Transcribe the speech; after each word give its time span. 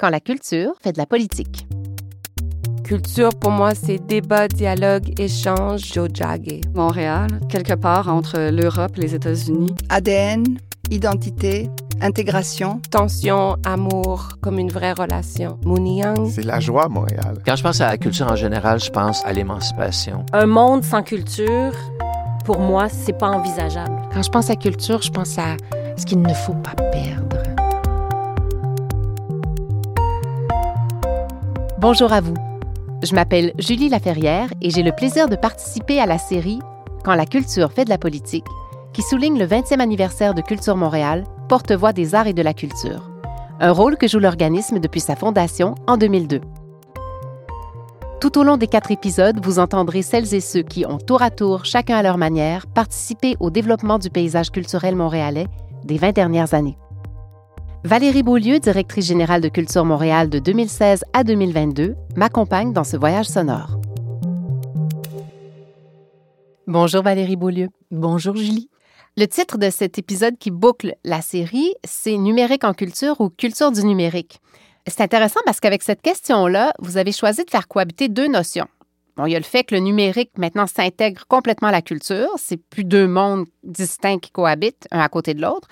quand 0.00 0.08
la 0.08 0.20
culture 0.20 0.72
fait 0.82 0.92
de 0.92 0.98
la 0.98 1.04
politique. 1.04 1.66
Culture, 2.84 3.28
pour 3.38 3.50
moi, 3.50 3.74
c'est 3.74 3.98
débat, 3.98 4.48
dialogue, 4.48 5.20
échange, 5.20 5.92
jojage. 5.92 6.62
Montréal, 6.74 7.28
quelque 7.50 7.74
part 7.74 8.08
entre 8.08 8.50
l'Europe 8.50 8.92
et 8.96 9.02
les 9.02 9.14
États-Unis. 9.14 9.74
ADN, 9.90 10.44
identité, 10.90 11.68
intégration. 12.00 12.80
Tension, 12.90 13.56
amour, 13.64 14.30
comme 14.40 14.58
une 14.58 14.70
vraie 14.70 14.94
relation. 14.94 15.58
Mouniang. 15.66 16.30
C'est 16.30 16.46
la 16.46 16.60
joie, 16.60 16.88
Montréal. 16.88 17.36
Quand 17.44 17.56
je 17.56 17.62
pense 17.62 17.80
à 17.82 17.88
la 17.88 17.98
culture 17.98 18.26
en 18.26 18.36
général, 18.36 18.80
je 18.80 18.90
pense 18.90 19.24
à 19.26 19.34
l'émancipation. 19.34 20.24
Un 20.32 20.46
monde 20.46 20.82
sans 20.82 21.02
culture, 21.02 21.74
pour 22.46 22.58
moi, 22.58 22.88
c'est 22.88 23.16
pas 23.16 23.28
envisageable. 23.28 24.00
Quand 24.14 24.22
je 24.22 24.30
pense 24.30 24.48
à 24.48 24.56
culture, 24.56 25.02
je 25.02 25.10
pense 25.10 25.38
à 25.38 25.58
ce 25.98 26.06
qu'il 26.06 26.22
ne 26.22 26.32
faut 26.32 26.54
pas 26.54 26.74
perdre. 26.90 27.39
Bonjour 31.80 32.12
à 32.12 32.20
vous. 32.20 32.34
Je 33.02 33.14
m'appelle 33.14 33.54
Julie 33.58 33.88
Laferrière 33.88 34.52
et 34.60 34.68
j'ai 34.68 34.82
le 34.82 34.92
plaisir 34.92 35.30
de 35.30 35.36
participer 35.36 35.98
à 35.98 36.04
la 36.04 36.18
série 36.18 36.58
Quand 37.04 37.14
la 37.14 37.24
culture 37.24 37.72
fait 37.72 37.86
de 37.86 37.88
la 37.88 37.96
politique, 37.96 38.44
qui 38.92 39.00
souligne 39.00 39.38
le 39.38 39.46
20e 39.46 39.80
anniversaire 39.80 40.34
de 40.34 40.42
Culture 40.42 40.76
Montréal, 40.76 41.24
porte-voix 41.48 41.94
des 41.94 42.14
arts 42.14 42.26
et 42.26 42.34
de 42.34 42.42
la 42.42 42.52
culture. 42.52 43.10
Un 43.60 43.72
rôle 43.72 43.96
que 43.96 44.06
joue 44.06 44.18
l'organisme 44.18 44.78
depuis 44.78 45.00
sa 45.00 45.16
fondation 45.16 45.74
en 45.86 45.96
2002. 45.96 46.42
Tout 48.20 48.38
au 48.38 48.42
long 48.42 48.58
des 48.58 48.66
quatre 48.66 48.90
épisodes, 48.90 49.42
vous 49.42 49.58
entendrez 49.58 50.02
celles 50.02 50.34
et 50.34 50.40
ceux 50.40 50.62
qui 50.62 50.84
ont 50.84 50.98
tour 50.98 51.22
à 51.22 51.30
tour, 51.30 51.64
chacun 51.64 51.96
à 51.96 52.02
leur 52.02 52.18
manière, 52.18 52.66
participé 52.66 53.38
au 53.40 53.48
développement 53.48 53.98
du 53.98 54.10
paysage 54.10 54.50
culturel 54.50 54.96
montréalais 54.96 55.46
des 55.84 55.96
20 55.96 56.12
dernières 56.12 56.52
années. 56.52 56.76
Valérie 57.82 58.22
Beaulieu, 58.22 58.58
directrice 58.58 59.06
générale 59.06 59.40
de 59.40 59.48
Culture 59.48 59.86
Montréal 59.86 60.28
de 60.28 60.38
2016 60.38 61.02
à 61.14 61.24
2022, 61.24 61.96
m'accompagne 62.14 62.74
dans 62.74 62.84
ce 62.84 62.98
voyage 62.98 63.24
sonore. 63.24 63.80
Bonjour 66.66 67.02
Valérie 67.02 67.36
Beaulieu. 67.36 67.68
Bonjour 67.90 68.36
Julie. 68.36 68.68
Le 69.16 69.24
titre 69.24 69.56
de 69.56 69.70
cet 69.70 69.98
épisode 69.98 70.36
qui 70.36 70.50
boucle 70.50 70.94
la 71.04 71.22
série, 71.22 71.74
c'est 71.82 72.18
Numérique 72.18 72.64
en 72.64 72.74
culture 72.74 73.18
ou 73.18 73.30
Culture 73.30 73.72
du 73.72 73.82
numérique. 73.82 74.40
C'est 74.86 75.00
intéressant 75.00 75.40
parce 75.46 75.58
qu'avec 75.58 75.82
cette 75.82 76.02
question-là, 76.02 76.74
vous 76.80 76.98
avez 76.98 77.12
choisi 77.12 77.46
de 77.46 77.50
faire 77.50 77.66
cohabiter 77.66 78.08
deux 78.08 78.28
notions. 78.28 78.68
Bon, 79.16 79.26
il 79.26 79.32
y 79.32 79.36
a 79.36 79.38
le 79.38 79.44
fait 79.44 79.64
que 79.64 79.74
le 79.74 79.80
numérique 79.80 80.30
maintenant 80.36 80.66
s'intègre 80.66 81.26
complètement 81.26 81.68
à 81.68 81.72
la 81.72 81.82
culture, 81.82 82.28
c'est 82.36 82.56
plus 82.56 82.84
deux 82.84 83.08
mondes 83.08 83.46
distincts 83.64 84.18
qui 84.18 84.30
cohabitent 84.30 84.86
un 84.90 85.00
à 85.00 85.08
côté 85.08 85.34
de 85.34 85.42
l'autre. 85.42 85.68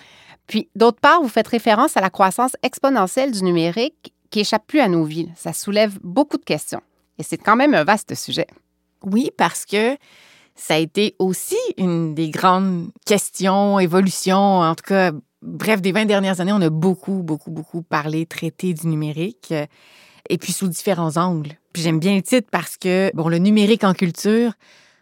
Puis, 0.49 0.69
d'autre 0.75 0.99
part, 1.01 1.23
vous 1.23 1.29
faites 1.29 1.47
référence 1.47 1.97
à 1.97 2.01
la 2.01 2.11
croissance 2.11 2.57
exponentielle 2.63 3.31
du 3.31 3.45
numérique 3.45 4.13
qui 4.31 4.41
échappe 4.41 4.67
plus 4.67 4.81
à 4.81 4.89
nos 4.89 5.05
vies. 5.05 5.29
Ça 5.37 5.53
soulève 5.53 5.99
beaucoup 6.03 6.39
de 6.39 6.45
questions. 6.45 6.83
Et 7.19 7.23
c'est 7.23 7.37
quand 7.37 7.57
même 7.57 7.75
un 7.75 7.85
vaste 7.85 8.15
sujet. 8.15 8.47
Oui, 9.03 9.31
parce 9.37 9.65
que 9.65 9.97
ça 10.55 10.75
a 10.75 10.79
été 10.79 11.15
aussi 11.19 11.57
une 11.77 12.15
des 12.15 12.31
grandes 12.31 12.91
questions, 13.07 13.79
évolutions, 13.79 14.61
en 14.61 14.75
tout 14.75 14.85
cas, 14.87 15.13
bref, 15.43 15.81
des 15.81 15.93
20 15.93 16.07
dernières 16.07 16.41
années, 16.41 16.53
on 16.53 16.61
a 16.61 16.71
beaucoup, 16.71 17.23
beaucoup, 17.23 17.51
beaucoup 17.51 17.83
parlé, 17.83 18.27
traité 18.27 18.75
du 18.75 18.87
numérique, 18.89 19.49
euh, 19.53 19.67
et 20.29 20.39
puis 20.39 20.53
sous 20.53 20.69
différents 20.69 21.17
angles. 21.17 21.53
Puis 21.73 21.83
j'aime 21.83 22.01
bien 22.01 22.17
le 22.17 22.23
titre 22.23 22.49
parce 22.51 22.77
que, 22.77 23.11
bon, 23.15 23.29
le 23.29 23.39
numérique 23.39 23.85
en 23.85 23.95
culture, 23.95 24.53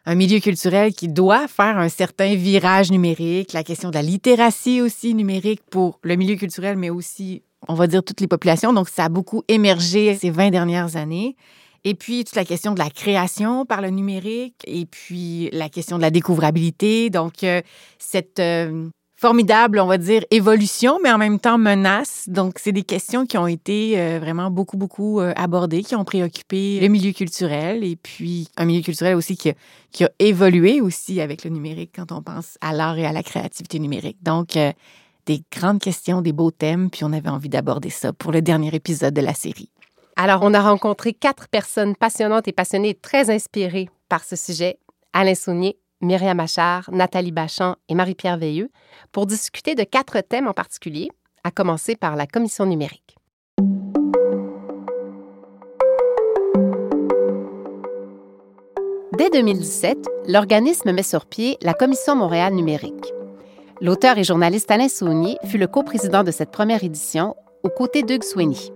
un 0.07 0.15
milieu 0.15 0.39
culturel 0.39 0.95
qui 0.95 1.09
doit 1.09 1.49
faire 1.49 1.79
un 1.79 1.89
certain 1.89 2.37
virage 2.37 2.93
numérique, 2.93 3.53
la 3.53 3.65
question 3.65 3.91
de 3.91 3.95
la 3.97 4.03
littératie 4.03 4.81
aussi 4.81 5.15
numérique 5.15 5.61
pour 5.69 5.99
le 6.03 6.15
milieu 6.15 6.37
culturel, 6.37 6.77
mais 6.77 6.91
aussi, 6.91 7.43
on 7.67 7.75
va 7.75 7.89
dire, 7.89 8.05
toutes 8.05 8.21
les 8.21 8.29
populations. 8.29 8.73
Donc, 8.73 8.89
ça 8.89 9.07
a 9.07 9.09
beaucoup 9.09 9.43
émergé 9.49 10.15
ces 10.15 10.31
20 10.31 10.51
dernières 10.51 10.97
années. 10.97 11.35
Et 11.83 11.95
puis, 11.95 12.25
toute 12.25 12.37
la 12.37 12.45
question 12.45 12.73
de 12.73 12.79
la 12.79 12.89
création 12.89 13.67
par 13.67 13.81
le 13.81 13.91
numérique, 13.91 14.57
et 14.65 14.87
puis 14.87 15.51
la 15.53 15.69
question 15.69 15.97
de 15.97 16.03
la 16.03 16.11
découvrabilité. 16.11 17.11
Donc, 17.11 17.43
euh, 17.43 17.61
cette 17.99 18.39
euh, 18.39 18.89
formidable, 19.17 19.81
on 19.81 19.87
va 19.87 19.99
dire, 19.99 20.23
évolution, 20.31 20.99
mais 21.03 21.11
en 21.11 21.19
même 21.19 21.41
temps 21.41 21.59
menace. 21.59 22.25
Donc, 22.29 22.59
c'est 22.59 22.73
des 22.73 22.83
questions 22.83 23.25
qui 23.27 23.39
ont 23.39 23.47
été 23.47 23.99
euh, 23.99 24.19
vraiment 24.21 24.51
beaucoup, 24.51 24.77
beaucoup 24.77 25.21
euh, 25.21 25.33
abordées, 25.37 25.83
qui 25.83 25.97
ont 25.97 26.05
préoccupé 26.05 26.79
le 26.81 26.89
milieu 26.89 27.13
culturel 27.13 27.83
et 27.83 27.97
puis 27.97 28.49
un 28.57 28.67
milieu 28.67 28.83
culturel 28.83 29.17
aussi 29.17 29.37
qui 29.37 29.51
a, 29.51 30.11
évolué 30.19 30.83
aussi 30.83 31.21
avec 31.23 31.45
le 31.45 31.51
numérique 31.51 31.93
quand 31.97 32.13
on 32.13 32.23
pense 32.23 32.59
à 32.61 32.75
l'art 32.75 32.99
et 32.99 33.07
à 33.07 33.13
la 33.13 33.23
créativité 33.23 33.79
numérique. 33.79 34.19
Donc, 34.23 34.57
euh, 34.57 34.73
des 35.25 35.43
grandes 35.51 35.81
questions, 35.81 36.21
des 36.21 36.33
beaux 36.33 36.51
thèmes, 36.51 36.91
puis 36.91 37.03
on 37.05 37.13
avait 37.13 37.31
envie 37.31 37.49
d'aborder 37.49 37.91
ça 37.91 38.13
pour 38.13 38.31
le 38.33 38.43
dernier 38.43 38.75
épisode 38.75 39.15
de 39.15 39.23
la 39.23 39.35
série. 39.35 39.71
Alors, 40.17 40.41
on 40.43 40.55
a 40.55 40.61
rencontré 40.61 41.13
quatre 41.13 41.49
personnes 41.49 41.97
passionnantes 41.97 42.49
et 42.49 42.53
passionnées, 42.53 42.95
très 42.95 43.31
inspirées 43.31 43.89
par 44.09 44.25
ce 44.25 44.37
sujet. 44.37 44.79
Alain 45.13 45.35
Saunier, 45.35 45.79
Myriam 46.01 46.41
Achard, 46.41 46.91
Nathalie 46.93 47.33
Bachand 47.33 47.77
et 47.89 47.95
Marie-Pierre 47.95 48.39
Veilleux 48.39 48.71
pour 49.13 49.27
discuter 49.27 49.75
de 49.75 49.85
quatre 49.85 50.21
thèmes 50.21 50.47
en 50.47 50.53
particulier, 50.53 51.09
à 51.45 51.51
commencer 51.51 51.97
par 51.97 52.17
la 52.17 52.27
commission 52.27 52.67
numérique. 52.67 53.17
Dès 59.17 59.31
2017, 59.31 59.97
l'organisme 60.29 60.93
met 60.93 61.03
sur 61.03 61.25
pied 61.25 61.57
la 61.63 61.73
Commission 61.73 62.15
Montréal 62.15 62.53
numérique. 62.53 63.15
L'auteur 63.81 64.19
et 64.19 64.25
journaliste 64.25 64.71
Alain 64.71 64.89
Saunier 64.89 65.39
fut 65.45 65.57
le 65.57 65.67
coprésident 65.67 66.23
de 66.23 66.31
cette 66.31 66.51
première 66.51 66.85
édition 66.85 67.35
aux 67.63 67.71
côtés 67.71 68.03
d'Hugues 68.03 68.25
Sweeney. 68.25 68.73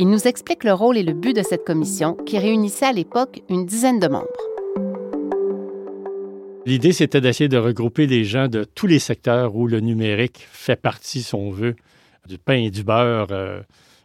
Il 0.00 0.08
nous 0.08 0.26
explique 0.26 0.64
le 0.64 0.72
rôle 0.72 0.96
et 0.96 1.04
le 1.04 1.12
but 1.12 1.36
de 1.36 1.42
cette 1.42 1.64
commission 1.64 2.14
qui 2.14 2.38
réunissait 2.38 2.86
à 2.86 2.92
l'époque 2.92 3.42
une 3.48 3.64
dizaine 3.64 4.00
de 4.00 4.08
membres. 4.08 4.41
L'idée, 6.64 6.92
c'était 6.92 7.20
d'essayer 7.20 7.48
de 7.48 7.58
regrouper 7.58 8.06
les 8.06 8.24
gens 8.24 8.46
de 8.46 8.62
tous 8.62 8.86
les 8.86 9.00
secteurs 9.00 9.56
où 9.56 9.66
le 9.66 9.80
numérique 9.80 10.46
fait 10.52 10.76
partie, 10.76 11.22
si 11.22 11.34
on 11.34 11.50
veut, 11.50 11.74
du 12.28 12.38
pain 12.38 12.54
et 12.54 12.70
du 12.70 12.84
beurre, 12.84 13.28
euh, 13.32 13.60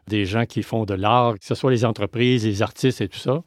des 0.08 0.26
gens 0.26 0.46
qui 0.46 0.64
font 0.64 0.86
de 0.86 0.96
l'art, 0.96 1.38
que 1.38 1.46
ce 1.46 1.54
soit 1.54 1.70
les 1.70 1.86
entreprises, 1.86 2.46
les 2.46 2.64
artistes 2.64 3.02
et 3.02 3.08
tout 3.08 3.20
ça, 3.20 3.44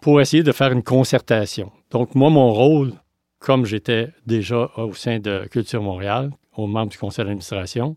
pour 0.00 0.20
essayer 0.20 0.44
de 0.44 0.52
faire 0.52 0.70
une 0.70 0.84
concertation. 0.84 1.72
Donc, 1.90 2.14
moi, 2.14 2.30
mon 2.30 2.52
rôle, 2.52 2.92
comme 3.40 3.66
j'étais 3.66 4.10
déjà 4.26 4.70
au 4.76 4.94
sein 4.94 5.18
de 5.18 5.48
Culture 5.50 5.82
Montréal, 5.82 6.30
au 6.56 6.68
membre 6.68 6.92
du 6.92 6.98
conseil 6.98 7.24
d'administration, 7.24 7.96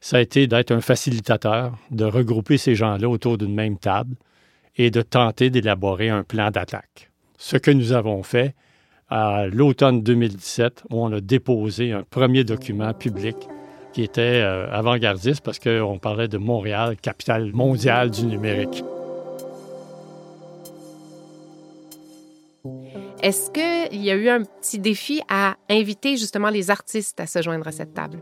ça 0.00 0.16
a 0.16 0.20
été 0.20 0.46
d'être 0.46 0.70
un 0.70 0.80
facilitateur, 0.80 1.76
de 1.90 2.06
regrouper 2.06 2.56
ces 2.56 2.74
gens-là 2.74 3.10
autour 3.10 3.36
d'une 3.36 3.54
même 3.54 3.76
table 3.76 4.16
et 4.76 4.90
de 4.90 5.02
tenter 5.02 5.50
d'élaborer 5.50 6.08
un 6.08 6.24
plan 6.24 6.50
d'attaque. 6.50 7.10
Ce 7.36 7.58
que 7.58 7.70
nous 7.70 7.92
avons 7.92 8.22
fait, 8.22 8.54
à 9.10 9.46
l'automne 9.48 10.02
2017 10.02 10.84
où 10.90 11.04
on 11.04 11.12
a 11.12 11.20
déposé 11.20 11.92
un 11.92 12.04
premier 12.08 12.44
document 12.44 12.94
public 12.94 13.36
qui 13.92 14.02
était 14.02 14.20
euh, 14.42 14.70
avant-gardiste 14.70 15.42
parce 15.42 15.58
qu'on 15.58 15.98
parlait 15.98 16.28
de 16.28 16.38
Montréal, 16.38 16.96
capitale 16.96 17.52
mondiale 17.52 18.10
du 18.10 18.24
numérique. 18.24 18.84
Est-ce 23.22 23.50
qu'il 23.50 24.00
y 24.00 24.10
a 24.10 24.14
eu 24.14 24.28
un 24.28 24.44
petit 24.44 24.78
défi 24.78 25.20
à 25.28 25.56
inviter 25.68 26.16
justement 26.16 26.48
les 26.48 26.70
artistes 26.70 27.20
à 27.20 27.26
se 27.26 27.42
joindre 27.42 27.66
à 27.68 27.72
cette 27.72 27.92
table? 27.92 28.20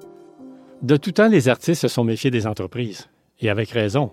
De 0.82 0.96
tout 0.96 1.12
temps, 1.12 1.28
les 1.28 1.48
artistes 1.48 1.82
se 1.82 1.88
sont 1.88 2.04
méfiés 2.04 2.30
des 2.30 2.46
entreprises, 2.46 3.08
et 3.40 3.50
avec 3.50 3.70
raison, 3.70 4.12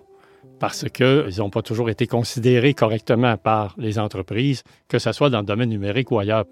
parce 0.58 0.88
qu'ils 0.88 1.38
n'ont 1.38 1.50
pas 1.50 1.62
toujours 1.62 1.90
été 1.90 2.06
considérés 2.06 2.74
correctement 2.74 3.36
par 3.36 3.74
les 3.78 3.98
entreprises, 3.98 4.62
que 4.88 4.98
ce 4.98 5.12
soit 5.12 5.30
dans 5.30 5.40
le 5.40 5.46
domaine 5.46 5.70
numérique 5.70 6.10
ou 6.10 6.18
ailleurs. 6.18 6.44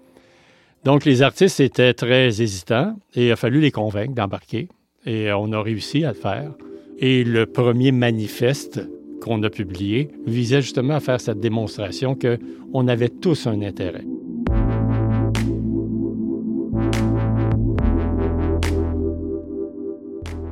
Donc, 0.85 1.03
les 1.03 1.23
artistes 1.23 1.59
étaient 1.59 1.95
très 1.95 2.27
hésitants 2.43 2.95
et 3.15 3.25
il 3.25 3.31
a 3.31 3.35
fallu 3.35 3.59
les 3.59 3.71
convaincre 3.71 4.13
d'embarquer. 4.13 4.69
Et 5.07 5.31
on 5.33 5.51
a 5.51 5.59
réussi 5.59 6.05
à 6.05 6.09
le 6.09 6.13
faire. 6.13 6.51
Et 6.99 7.23
le 7.23 7.47
premier 7.47 7.91
manifeste 7.91 8.87
qu'on 9.19 9.41
a 9.41 9.49
publié 9.49 10.11
visait 10.27 10.61
justement 10.61 10.93
à 10.93 10.99
faire 10.99 11.19
cette 11.19 11.39
démonstration 11.39 12.15
qu'on 12.15 12.87
avait 12.87 13.09
tous 13.09 13.47
un 13.47 13.63
intérêt. 13.63 14.05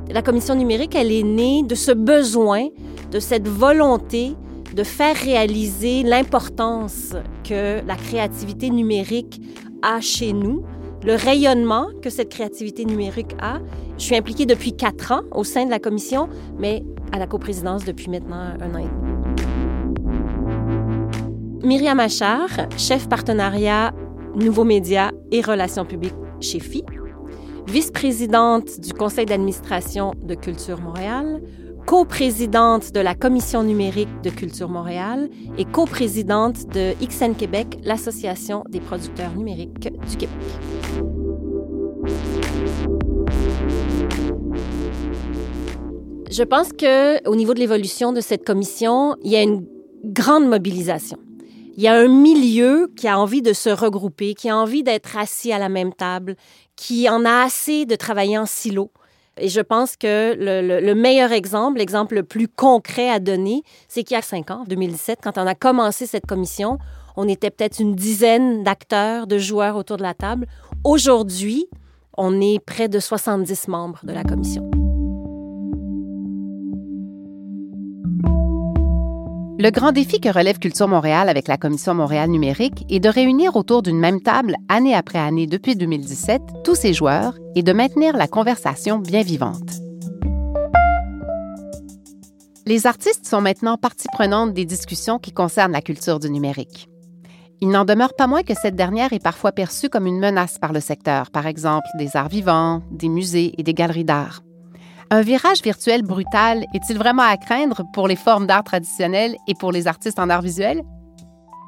La 0.09 0.23
commission 0.23 0.55
numérique, 0.55 0.95
elle 0.95 1.11
est 1.11 1.21
née 1.21 1.61
de 1.61 1.75
ce 1.75 1.91
besoin, 1.91 2.69
de 3.11 3.19
cette 3.19 3.47
volonté 3.47 4.33
de 4.75 4.83
faire 4.83 5.15
réaliser 5.15 6.01
l'importance 6.01 7.15
que 7.47 7.85
la 7.85 7.95
créativité 7.95 8.71
numérique 8.71 9.39
a 9.83 10.01
chez 10.01 10.33
nous, 10.33 10.63
le 11.05 11.13
rayonnement 11.15 11.87
que 12.01 12.09
cette 12.09 12.29
créativité 12.29 12.85
numérique 12.85 13.35
a. 13.39 13.59
Je 13.97 14.03
suis 14.03 14.15
impliquée 14.15 14.45
depuis 14.45 14.75
quatre 14.75 15.11
ans 15.11 15.21
au 15.31 15.43
sein 15.43 15.65
de 15.65 15.69
la 15.69 15.79
commission, 15.79 16.29
mais 16.57 16.83
à 17.11 17.19
la 17.19 17.27
coprésidence 17.27 17.85
depuis 17.85 18.09
maintenant 18.09 18.55
un 18.59 18.73
an 18.73 18.77
et 18.79 18.83
demi. 18.83 19.13
Myriam 21.63 21.99
Achard, 21.99 22.49
chef 22.77 23.07
partenariat 23.07 23.93
Nouveaux 24.35 24.63
médias 24.63 25.11
et 25.31 25.41
relations 25.41 25.85
publiques 25.85 26.15
chez 26.41 26.59
FI, 26.59 26.83
vice-présidente 27.67 28.79
du 28.79 28.91
conseil 28.91 29.27
d'administration 29.27 30.13
de 30.23 30.33
Culture 30.33 30.81
Montréal, 30.81 31.39
coprésidente 31.85 32.91
de 32.93 32.99
la 32.99 33.15
Commission 33.15 33.63
numérique 33.63 34.21
de 34.23 34.29
Culture 34.29 34.69
Montréal 34.69 35.29
et 35.57 35.65
coprésidente 35.65 36.67
de 36.73 36.93
XN 37.05 37.33
Québec, 37.33 37.77
l'Association 37.83 38.63
des 38.69 38.79
producteurs 38.79 39.35
numériques 39.35 39.79
du 39.79 40.17
Québec. 40.17 40.29
Je 46.31 46.43
pense 46.43 46.73
que 46.73 47.27
au 47.29 47.35
niveau 47.35 47.53
de 47.53 47.59
l'évolution 47.59 48.11
de 48.11 48.21
cette 48.21 48.45
commission, 48.45 49.15
il 49.23 49.31
y 49.31 49.35
a 49.35 49.43
une 49.43 49.67
grande 50.03 50.47
mobilisation. 50.47 51.19
Il 51.75 51.83
y 51.83 51.87
a 51.87 51.95
un 51.95 52.07
milieu 52.07 52.91
qui 52.95 53.07
a 53.07 53.19
envie 53.19 53.41
de 53.41 53.53
se 53.53 53.69
regrouper, 53.69 54.35
qui 54.35 54.49
a 54.49 54.57
envie 54.57 54.83
d'être 54.83 55.17
assis 55.17 55.51
à 55.51 55.59
la 55.59 55.69
même 55.69 55.93
table, 55.93 56.35
qui 56.75 57.09
en 57.09 57.25
a 57.25 57.43
assez 57.43 57.85
de 57.85 57.95
travailler 57.95 58.37
en 58.37 58.45
silo. 58.45 58.91
Et 59.37 59.49
je 59.49 59.61
pense 59.61 59.95
que 59.95 60.35
le, 60.37 60.93
meilleur 60.93 61.31
exemple, 61.31 61.79
l'exemple 61.79 62.15
le 62.15 62.23
plus 62.23 62.47
concret 62.47 63.09
à 63.09 63.19
donner, 63.19 63.63
c'est 63.87 64.03
qu'il 64.03 64.15
y 64.15 64.17
a 64.17 64.21
cinq 64.21 64.51
ans, 64.51 64.63
2017, 64.67 65.19
quand 65.23 65.37
on 65.37 65.47
a 65.47 65.55
commencé 65.55 66.05
cette 66.05 66.25
commission, 66.25 66.77
on 67.15 67.27
était 67.27 67.49
peut-être 67.49 67.79
une 67.79 67.95
dizaine 67.95 68.63
d'acteurs, 68.63 69.27
de 69.27 69.37
joueurs 69.37 69.75
autour 69.75 69.97
de 69.97 70.03
la 70.03 70.13
table. 70.13 70.47
Aujourd'hui, 70.83 71.67
on 72.17 72.41
est 72.41 72.59
près 72.59 72.89
de 72.89 72.99
70 72.99 73.67
membres 73.67 73.99
de 74.03 74.13
la 74.13 74.23
commission. 74.23 74.69
Le 79.63 79.71
grand 79.71 79.93
défi 79.93 80.19
que 80.19 80.27
relève 80.27 80.59
Culture 80.59 80.89
Montréal 80.89 81.29
avec 81.29 81.47
la 81.47 81.55
Commission 81.55 81.93
Montréal 81.93 82.29
numérique 82.29 82.83
est 82.89 82.99
de 82.99 83.07
réunir 83.07 83.55
autour 83.55 83.81
d'une 83.81 83.97
même 83.97 84.19
table, 84.19 84.57
année 84.67 84.93
après 84.93 85.19
année 85.19 85.47
depuis 85.47 85.77
2017, 85.77 86.41
tous 86.65 86.75
ces 86.75 86.93
joueurs 86.93 87.37
et 87.55 87.63
de 87.63 87.71
maintenir 87.71 88.17
la 88.17 88.27
conversation 88.27 88.99
bien 88.99 89.23
vivante. 89.23 89.79
Les 92.65 92.87
artistes 92.87 93.25
sont 93.25 93.39
maintenant 93.39 93.77
partie 93.77 94.09
prenante 94.11 94.53
des 94.53 94.65
discussions 94.65 95.17
qui 95.17 95.31
concernent 95.31 95.71
la 95.71 95.81
culture 95.81 96.19
du 96.19 96.29
numérique. 96.29 96.89
Il 97.61 97.69
n'en 97.69 97.85
demeure 97.85 98.15
pas 98.17 98.27
moins 98.27 98.43
que 98.43 98.55
cette 98.61 98.75
dernière 98.75 99.13
est 99.13 99.23
parfois 99.23 99.53
perçue 99.53 99.87
comme 99.87 100.07
une 100.07 100.19
menace 100.19 100.57
par 100.59 100.73
le 100.73 100.81
secteur, 100.81 101.31
par 101.31 101.47
exemple 101.47 101.87
des 101.97 102.17
arts 102.17 102.27
vivants, 102.27 102.83
des 102.91 103.07
musées 103.07 103.53
et 103.57 103.63
des 103.63 103.73
galeries 103.73 104.03
d'art. 104.03 104.41
Un 105.09 105.21
virage 105.21 105.61
virtuel 105.61 106.01
brutal 106.01 106.65
est-il 106.73 106.97
vraiment 106.97 107.23
à 107.23 107.37
craindre 107.37 107.83
pour 107.93 108.07
les 108.07 108.15
formes 108.15 108.47
d'art 108.47 108.63
traditionnelles 108.63 109.35
et 109.47 109.53
pour 109.53 109.71
les 109.71 109.87
artistes 109.87 110.19
en 110.19 110.29
art 110.29 110.41
visuel? 110.41 110.81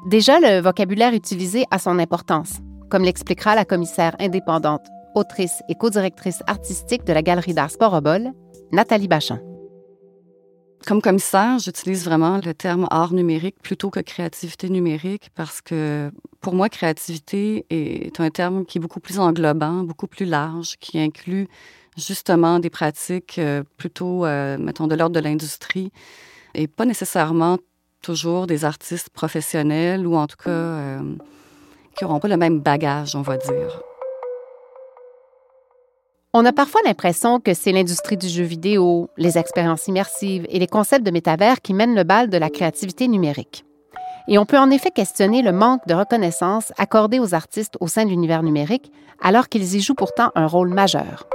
Déjà, 0.06 0.40
le 0.40 0.60
vocabulaire 0.60 1.14
utilisé 1.14 1.64
a 1.70 1.78
son 1.78 1.98
importance, 1.98 2.60
comme 2.90 3.04
l'expliquera 3.04 3.54
la 3.54 3.64
commissaire 3.64 4.16
indépendante, 4.20 4.86
autrice 5.14 5.62
et 5.68 5.74
co-directrice 5.74 6.42
artistique 6.46 7.04
de 7.04 7.12
la 7.12 7.22
Galerie 7.22 7.54
d'art 7.54 7.70
Sporobol, 7.70 8.32
Nathalie 8.72 9.08
Bachand. 9.08 9.38
Comme 10.86 11.02
commissaire, 11.02 11.58
j'utilise 11.58 12.04
vraiment 12.04 12.40
le 12.44 12.54
terme 12.54 12.86
art 12.90 13.12
numérique 13.12 13.56
plutôt 13.60 13.90
que 13.90 13.98
créativité 14.00 14.68
numérique 14.68 15.30
parce 15.34 15.60
que 15.60 16.12
pour 16.40 16.54
moi, 16.54 16.68
créativité 16.68 17.66
est 17.70 18.20
un 18.20 18.30
terme 18.30 18.64
qui 18.64 18.78
est 18.78 18.80
beaucoup 18.80 19.00
plus 19.00 19.18
englobant, 19.18 19.82
beaucoup 19.82 20.06
plus 20.06 20.26
large, 20.26 20.76
qui 20.78 21.00
inclut 21.00 21.48
justement 21.96 22.58
des 22.58 22.70
pratiques 22.70 23.38
euh, 23.38 23.62
plutôt, 23.76 24.24
euh, 24.24 24.58
mettons, 24.58 24.86
de 24.86 24.94
l'ordre 24.94 25.14
de 25.14 25.20
l'industrie 25.20 25.92
et 26.54 26.66
pas 26.66 26.84
nécessairement 26.84 27.58
toujours 28.02 28.46
des 28.46 28.64
artistes 28.64 29.10
professionnels 29.10 30.06
ou 30.06 30.16
en 30.16 30.26
tout 30.26 30.36
cas 30.36 30.50
euh, 30.50 31.00
qui 31.96 32.04
n'auront 32.04 32.20
pas 32.20 32.28
le 32.28 32.36
même 32.36 32.60
bagage, 32.60 33.16
on 33.16 33.22
va 33.22 33.36
dire. 33.36 33.80
On 36.32 36.44
a 36.44 36.52
parfois 36.52 36.82
l'impression 36.84 37.40
que 37.40 37.54
c'est 37.54 37.72
l'industrie 37.72 38.18
du 38.18 38.28
jeu 38.28 38.44
vidéo, 38.44 39.08
les 39.16 39.38
expériences 39.38 39.88
immersives 39.88 40.46
et 40.50 40.58
les 40.58 40.66
concepts 40.66 41.04
de 41.04 41.10
métavers 41.10 41.62
qui 41.62 41.72
mènent 41.72 41.94
le 41.94 42.04
bal 42.04 42.28
de 42.28 42.36
la 42.36 42.50
créativité 42.50 43.08
numérique. 43.08 43.64
Et 44.28 44.38
on 44.38 44.44
peut 44.44 44.58
en 44.58 44.70
effet 44.70 44.90
questionner 44.90 45.40
le 45.40 45.52
manque 45.52 45.86
de 45.86 45.94
reconnaissance 45.94 46.72
accordé 46.76 47.20
aux 47.20 47.34
artistes 47.34 47.76
au 47.80 47.88
sein 47.88 48.04
de 48.04 48.10
l'univers 48.10 48.42
numérique, 48.42 48.92
alors 49.22 49.48
qu'ils 49.48 49.76
y 49.76 49.80
jouent 49.80 49.94
pourtant 49.94 50.30
un 50.34 50.46
rôle 50.46 50.68
majeur. 50.68 51.26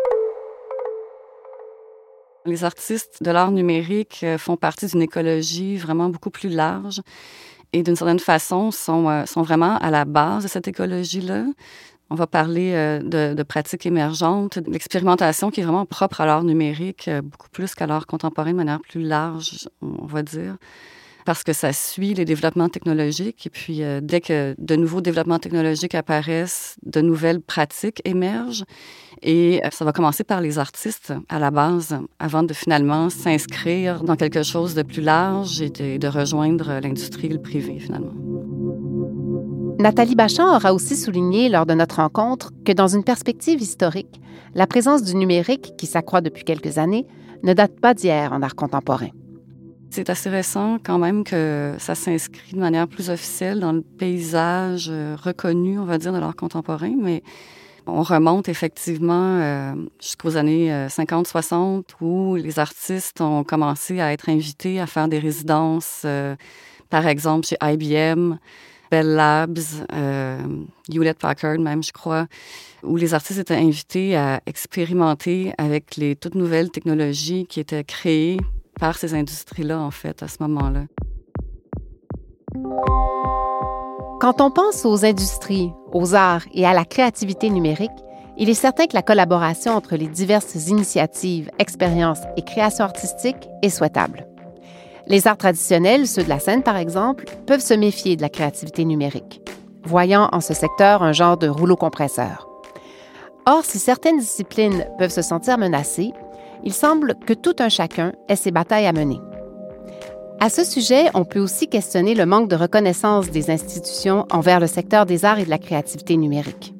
Les 2.45 2.63
artistes 2.63 3.21
de 3.21 3.29
l'art 3.29 3.51
numérique 3.51 4.21
euh, 4.23 4.37
font 4.37 4.57
partie 4.57 4.87
d'une 4.87 5.01
écologie 5.01 5.77
vraiment 5.77 6.09
beaucoup 6.09 6.31
plus 6.31 6.49
large 6.49 7.01
et 7.71 7.83
d'une 7.83 7.95
certaine 7.95 8.19
façon 8.19 8.71
sont, 8.71 9.09
euh, 9.09 9.25
sont 9.25 9.43
vraiment 9.43 9.77
à 9.77 9.91
la 9.91 10.05
base 10.05 10.43
de 10.43 10.47
cette 10.47 10.67
écologie-là. 10.67 11.45
On 12.09 12.15
va 12.15 12.25
parler 12.25 12.73
euh, 12.73 12.99
de, 12.99 13.35
de 13.35 13.43
pratiques 13.43 13.85
émergentes, 13.85 14.57
de 14.57 14.71
l'expérimentation 14.71 15.51
qui 15.51 15.61
est 15.61 15.63
vraiment 15.63 15.85
propre 15.85 16.21
à 16.21 16.25
l'art 16.25 16.43
numérique, 16.43 17.09
beaucoup 17.23 17.49
plus 17.49 17.75
qu'à 17.75 17.85
l'art 17.85 18.07
contemporain 18.07 18.51
de 18.51 18.57
manière 18.57 18.81
plus 18.81 19.03
large, 19.03 19.69
on 19.81 20.07
va 20.07 20.23
dire 20.23 20.57
parce 21.25 21.43
que 21.43 21.53
ça 21.53 21.73
suit 21.73 22.13
les 22.13 22.25
développements 22.25 22.69
technologiques. 22.69 23.45
Et 23.47 23.49
puis, 23.49 23.81
dès 24.01 24.21
que 24.21 24.55
de 24.57 24.75
nouveaux 24.75 25.01
développements 25.01 25.39
technologiques 25.39 25.95
apparaissent, 25.95 26.77
de 26.83 27.01
nouvelles 27.01 27.41
pratiques 27.41 28.01
émergent. 28.05 28.65
Et 29.21 29.61
euh, 29.63 29.69
ça 29.71 29.85
va 29.85 29.91
commencer 29.91 30.23
par 30.23 30.41
les 30.41 30.57
artistes 30.57 31.13
à 31.29 31.39
la 31.39 31.51
base, 31.51 31.99
avant 32.19 32.43
de 32.43 32.53
finalement 32.53 33.09
s'inscrire 33.09 34.03
dans 34.03 34.15
quelque 34.15 34.43
chose 34.43 34.73
de 34.73 34.81
plus 34.81 35.01
large 35.01 35.61
et 35.61 35.69
de, 35.69 36.07
rejoindre 36.07 36.79
l'industrie 36.81 37.27
et 37.27 37.33
le 37.33 37.41
privé 37.41 37.79
finalement. 37.79 38.13
Nathalie 39.79 40.15
Bachand 40.15 40.55
aura 40.55 40.73
aussi 40.73 40.95
souligné 40.95 41.47
lors 41.49 41.65
de 41.65 41.73
notre 41.73 41.97
rencontre 41.97 42.51
que 42.65 42.71
dans 42.71 42.87
une 42.87 43.03
perspective 43.03 43.61
historique, 43.61 44.19
la 44.53 44.67
présence 44.67 45.03
du 45.03 45.15
numérique, 45.15 45.73
qui 45.77 45.85
s'accroît 45.85 46.21
depuis 46.21 46.43
quelques 46.43 46.77
années, 46.77 47.07
ne 47.43 47.53
date 47.53 47.79
pas 47.79 47.93
d'hier 47.93 48.33
en 48.33 48.41
art 48.41 48.55
contemporain. 48.55 49.09
C'est 49.91 50.09
assez 50.09 50.29
récent 50.29 50.77
quand 50.81 50.97
même 50.97 51.25
que 51.25 51.75
ça 51.77 51.95
s'inscrit 51.95 52.53
de 52.53 52.59
manière 52.59 52.87
plus 52.87 53.09
officielle 53.09 53.59
dans 53.59 53.73
le 53.73 53.81
paysage 53.81 54.87
euh, 54.89 55.17
reconnu, 55.21 55.77
on 55.79 55.83
va 55.83 55.97
dire, 55.97 56.13
de 56.13 56.17
l'art 56.17 56.37
contemporain, 56.37 56.93
mais 56.97 57.21
on 57.85 58.01
remonte 58.01 58.47
effectivement 58.47 59.39
euh, 59.41 59.73
jusqu'aux 59.99 60.37
années 60.37 60.69
50-60 60.87 61.55
euh, 61.57 61.81
où 61.99 62.37
les 62.37 62.57
artistes 62.57 63.19
ont 63.19 63.43
commencé 63.43 63.99
à 63.99 64.13
être 64.13 64.29
invités 64.29 64.79
à 64.79 64.87
faire 64.87 65.09
des 65.09 65.19
résidences, 65.19 66.05
par 66.89 67.05
exemple 67.05 67.45
chez 67.45 67.57
IBM, 67.61 68.35
Bell 68.91 69.07
Labs, 69.07 69.59
Hewlett 70.89 71.19
Packard 71.19 71.59
même, 71.59 71.83
je 71.83 71.91
crois, 71.91 72.27
où 72.81 72.95
les 72.95 73.13
artistes 73.13 73.39
étaient 73.39 73.55
invités 73.55 74.15
à 74.15 74.41
expérimenter 74.45 75.51
avec 75.57 75.97
les 75.97 76.15
toutes 76.15 76.35
nouvelles 76.35 76.71
technologies 76.71 77.45
qui 77.45 77.59
étaient 77.59 77.83
créées 77.83 78.37
par 78.81 78.97
ces 78.97 79.13
industries-là, 79.13 79.79
en 79.79 79.91
fait, 79.91 80.23
à 80.23 80.27
ce 80.27 80.37
moment-là. 80.41 80.81
Quand 84.19 84.41
on 84.41 84.49
pense 84.49 84.85
aux 84.85 85.05
industries, 85.05 85.71
aux 85.93 86.15
arts 86.15 86.45
et 86.51 86.65
à 86.65 86.73
la 86.73 86.83
créativité 86.83 87.51
numérique, 87.51 87.91
il 88.37 88.49
est 88.49 88.55
certain 88.55 88.87
que 88.87 88.95
la 88.95 89.03
collaboration 89.03 89.73
entre 89.73 89.95
les 89.95 90.07
diverses 90.07 90.67
initiatives, 90.67 91.51
expériences 91.59 92.21
et 92.37 92.41
créations 92.41 92.85
artistiques 92.85 93.47
est 93.61 93.69
souhaitable. 93.69 94.25
Les 95.05 95.27
arts 95.27 95.37
traditionnels, 95.37 96.07
ceux 96.07 96.23
de 96.23 96.29
la 96.29 96.39
scène 96.39 96.63
par 96.63 96.77
exemple, 96.77 97.25
peuvent 97.45 97.61
se 97.61 97.75
méfier 97.75 98.15
de 98.15 98.23
la 98.23 98.29
créativité 98.29 98.83
numérique, 98.83 99.41
voyant 99.83 100.27
en 100.31 100.41
ce 100.41 100.55
secteur 100.55 101.03
un 101.03 101.11
genre 101.11 101.37
de 101.37 101.47
rouleau 101.47 101.75
compresseur. 101.75 102.47
Or, 103.45 103.63
si 103.63 103.77
certaines 103.77 104.19
disciplines 104.19 104.87
peuvent 104.97 105.11
se 105.11 105.21
sentir 105.21 105.59
menacées, 105.59 106.13
il 106.63 106.73
semble 106.73 107.15
que 107.25 107.33
tout 107.33 107.55
un 107.59 107.69
chacun 107.69 108.13
ait 108.27 108.35
ses 108.35 108.51
batailles 108.51 108.87
à 108.87 108.93
mener. 108.93 109.19
À 110.39 110.49
ce 110.49 110.63
sujet, 110.63 111.05
on 111.13 111.23
peut 111.23 111.39
aussi 111.39 111.67
questionner 111.67 112.15
le 112.15 112.25
manque 112.25 112.49
de 112.49 112.55
reconnaissance 112.55 113.29
des 113.29 113.51
institutions 113.51 114.25
envers 114.31 114.59
le 114.59 114.67
secteur 114.67 115.05
des 115.05 115.23
arts 115.23 115.37
et 115.39 115.45
de 115.45 115.51
la 115.51 115.59
créativité 115.59 116.17
numérique. 116.17 116.73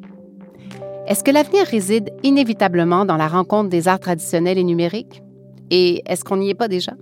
Est-ce 1.08 1.24
que 1.24 1.32
l'avenir 1.32 1.66
réside 1.66 2.10
inévitablement 2.24 3.06
dans 3.06 3.18
la 3.18 3.28
rencontre 3.28 3.70
des 3.70 3.88
arts 3.88 4.00
traditionnels 4.00 4.58
et 4.58 4.64
numériques? 4.64 5.22
Et 5.70 6.02
est-ce 6.06 6.24
qu'on 6.24 6.38
n'y 6.38 6.50
est 6.50 6.56
pas 6.56 6.68
déjà? 6.68 6.94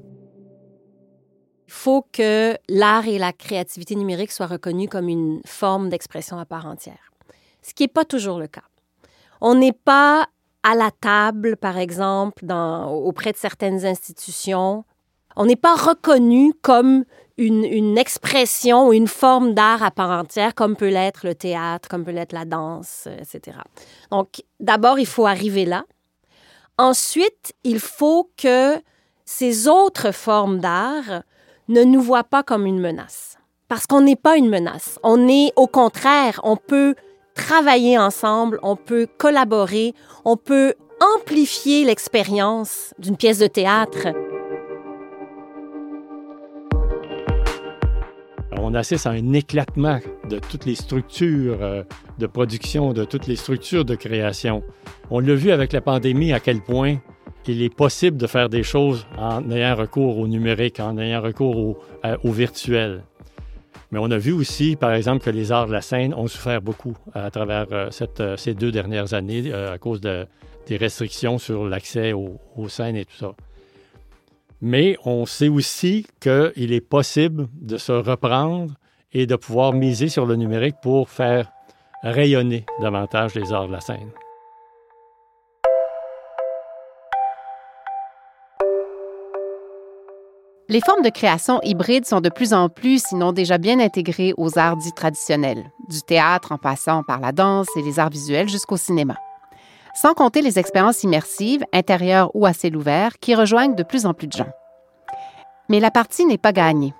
Il 1.67 1.74
faut 1.74 2.05
que 2.12 2.57
l'art 2.67 3.07
et 3.07 3.19
la 3.19 3.31
créativité 3.31 3.95
numérique 3.95 4.31
soient 4.31 4.48
reconnus 4.48 4.89
comme 4.89 5.07
une 5.07 5.39
forme 5.45 5.89
d'expression 5.89 6.39
à 6.39 6.45
part 6.45 6.65
entière, 6.65 7.12
ce 7.62 7.74
qui 7.74 7.83
n'est 7.83 7.88
pas 7.88 8.05
toujours 8.05 8.39
le 8.39 8.48
cas. 8.48 8.63
On 9.39 9.55
n'est 9.55 9.71
pas 9.71 10.27
à 10.63 10.75
la 10.75 10.91
table, 10.91 11.55
par 11.57 11.77
exemple, 11.77 12.45
auprès 12.51 13.31
de 13.31 13.37
certaines 13.37 13.85
institutions 13.85 14.83
on 15.39 15.45
n'est 15.45 15.55
pas 15.55 15.75
reconnu 15.75 16.53
comme 16.61 17.05
une, 17.37 17.97
expression 17.97 18.89
ou 18.89 18.93
une 18.93 19.07
forme 19.07 19.53
d'art 19.53 19.81
à 19.81 19.91
part 19.91 20.09
entière, 20.09 20.53
comme 20.53 20.75
peut 20.75 20.89
l'être 20.89 21.25
le 21.25 21.33
théâtre, 21.33 21.87
comme 21.87 22.03
peut 22.03 22.11
l'être 22.11 22.33
la 22.33 22.43
danse, 22.43 23.05
euh, 23.07 23.17
etc. 23.17 23.57
Donc, 24.11 24.43
d'abord, 24.59 24.99
il 24.99 25.05
faut 25.05 25.25
arriver 25.25 25.63
là. 25.63 25.85
Ensuite, 26.77 27.53
il 27.63 27.79
faut 27.79 28.29
que 28.35 28.75
ces 29.23 29.69
autres 29.69 30.11
formes 30.11 30.59
d'art 30.59 31.23
ne 31.69 31.83
nous 31.83 32.01
voient 32.01 32.25
pas 32.25 32.43
comme 32.43 32.65
une 32.65 32.81
menace. 32.81 33.37
Parce 33.69 33.85
qu'on 33.87 34.01
n'est 34.01 34.17
pas 34.17 34.35
une 34.35 34.49
menace. 34.49 34.99
On 35.03 35.29
est, 35.29 35.53
au 35.55 35.67
contraire, 35.67 36.41
on 36.43 36.57
peut 36.57 36.95
travailler 37.36 37.98
ensemble, 37.98 38.59
on 38.63 38.75
peut 38.75 39.07
collaborer, 39.17 39.93
on 40.25 40.38
peut 40.38 40.74
amplifier 41.15 41.86
l'expérience 41.86 42.93
d'une 43.00 43.17
pièce 43.17 43.39
de 43.39 43.48
théâtre. 43.48 44.07
on 48.69 48.75
assiste 48.75 49.07
à 49.07 49.12
un 49.12 49.33
éclatement 49.33 50.00
de 50.29 50.38
toutes 50.38 50.65
les 50.65 50.75
structures 50.75 51.57
euh, 51.59 51.83
de 52.19 52.27
production, 52.27 52.93
de 52.93 53.03
toutes 53.03 53.25
les 53.25 53.36
structures 53.36 53.83
de 53.83 53.95
création. 53.95 54.63
On 55.09 55.19
l'a 55.19 55.33
vu 55.33 55.50
avec 55.51 55.74
la 55.74 55.81
pandémie 55.81 56.33
à 56.33 56.39
quel 56.39 56.62
point 56.62 56.98
il 57.48 57.63
est 57.63 57.74
possible 57.74 58.17
de 58.17 58.27
faire 58.27 58.48
des 58.48 58.62
choses 58.62 59.07
en 59.17 59.50
ayant 59.50 59.75
recours 59.75 60.19
au 60.19 60.27
numérique, 60.27 60.79
en 60.79 61.00
ayant 61.00 61.19
recours 61.19 61.57
au, 61.57 61.77
euh, 62.05 62.15
au 62.24 62.31
virtuel. 62.31 63.03
Mais 63.91 63.99
on 63.99 64.11
a 64.11 64.17
vu 64.17 64.31
aussi, 64.31 64.75
par 64.75 64.93
exemple, 64.93 65.23
que 65.23 65.29
les 65.29 65.51
arts 65.51 65.67
de 65.67 65.73
la 65.73 65.81
scène 65.81 66.13
ont 66.13 66.27
souffert 66.27 66.61
beaucoup 66.61 66.95
à 67.13 67.31
travers 67.31 67.65
euh, 67.71 67.89
euh, 68.19 68.38
ces 68.38 68.53
deux 68.53 68.71
dernières 68.71 69.13
années 69.13 69.43
euh, 69.47 69.73
à 69.73 69.77
cause 69.77 69.99
de, 70.01 70.27
des 70.67 70.77
restrictions 70.77 71.39
sur 71.39 71.65
l'accès 71.65 72.13
aux, 72.13 72.39
aux, 72.55 72.69
scènes 72.69 72.95
et 72.95 73.05
tout 73.05 73.15
ça. 73.15 73.31
Mais 74.61 74.97
on 75.05 75.25
sait 75.25 75.47
aussi 75.47 76.05
qu'il 76.19 76.73
est 76.73 76.88
possible 76.88 77.47
de 77.53 77.77
se 77.77 77.91
reprendre 77.91 78.73
et 79.11 79.25
de 79.25 79.35
pouvoir 79.35 79.73
miser 79.73 80.09
sur 80.09 80.25
le 80.25 80.35
numérique 80.35 80.75
pour 80.81 81.09
faire 81.09 81.51
rayonner 82.03 82.65
davantage 82.81 83.33
les 83.35 83.51
arts 83.53 83.67
de 83.67 83.73
la 83.73 83.81
scène. 83.81 84.11
Les 90.71 90.81
formes 90.81 91.01
de 91.01 91.09
création 91.09 91.59
hybrides 91.63 92.05
sont 92.05 92.21
de 92.21 92.29
plus 92.29 92.53
en 92.53 92.69
plus, 92.69 93.03
sinon 93.03 93.31
déjà 93.31 93.57
bien 93.57 93.79
intégrées 93.79 94.35
aux 94.38 94.59
arts 94.59 94.77
dits 94.77 94.93
traditionnels, 94.93 95.71
du 95.88 96.03
théâtre 96.03 96.51
en 96.51 96.59
passant 96.59 97.01
par 97.01 97.19
la 97.19 97.31
danse 97.31 97.67
et 97.75 97.81
les 97.81 97.97
arts 97.97 98.11
visuels 98.11 98.47
jusqu'au 98.47 98.77
cinéma. 98.77 99.15
Sans 99.95 100.13
compter 100.13 100.43
les 100.43 100.59
expériences 100.59 101.01
immersives, 101.01 101.65
intérieures 101.73 102.29
ou 102.35 102.45
à 102.45 102.53
ciel 102.53 102.77
ouvert, 102.77 103.17
qui 103.17 103.33
rejoignent 103.33 103.73
de 103.73 103.81
plus 103.81 104.05
en 104.05 104.13
plus 104.13 104.27
de 104.27 104.33
gens. 104.33 104.51
Mais 105.69 105.79
la 105.79 105.89
partie 105.89 106.27
n'est 106.27 106.38
pas 106.38 106.53
gagnée. 106.53 106.93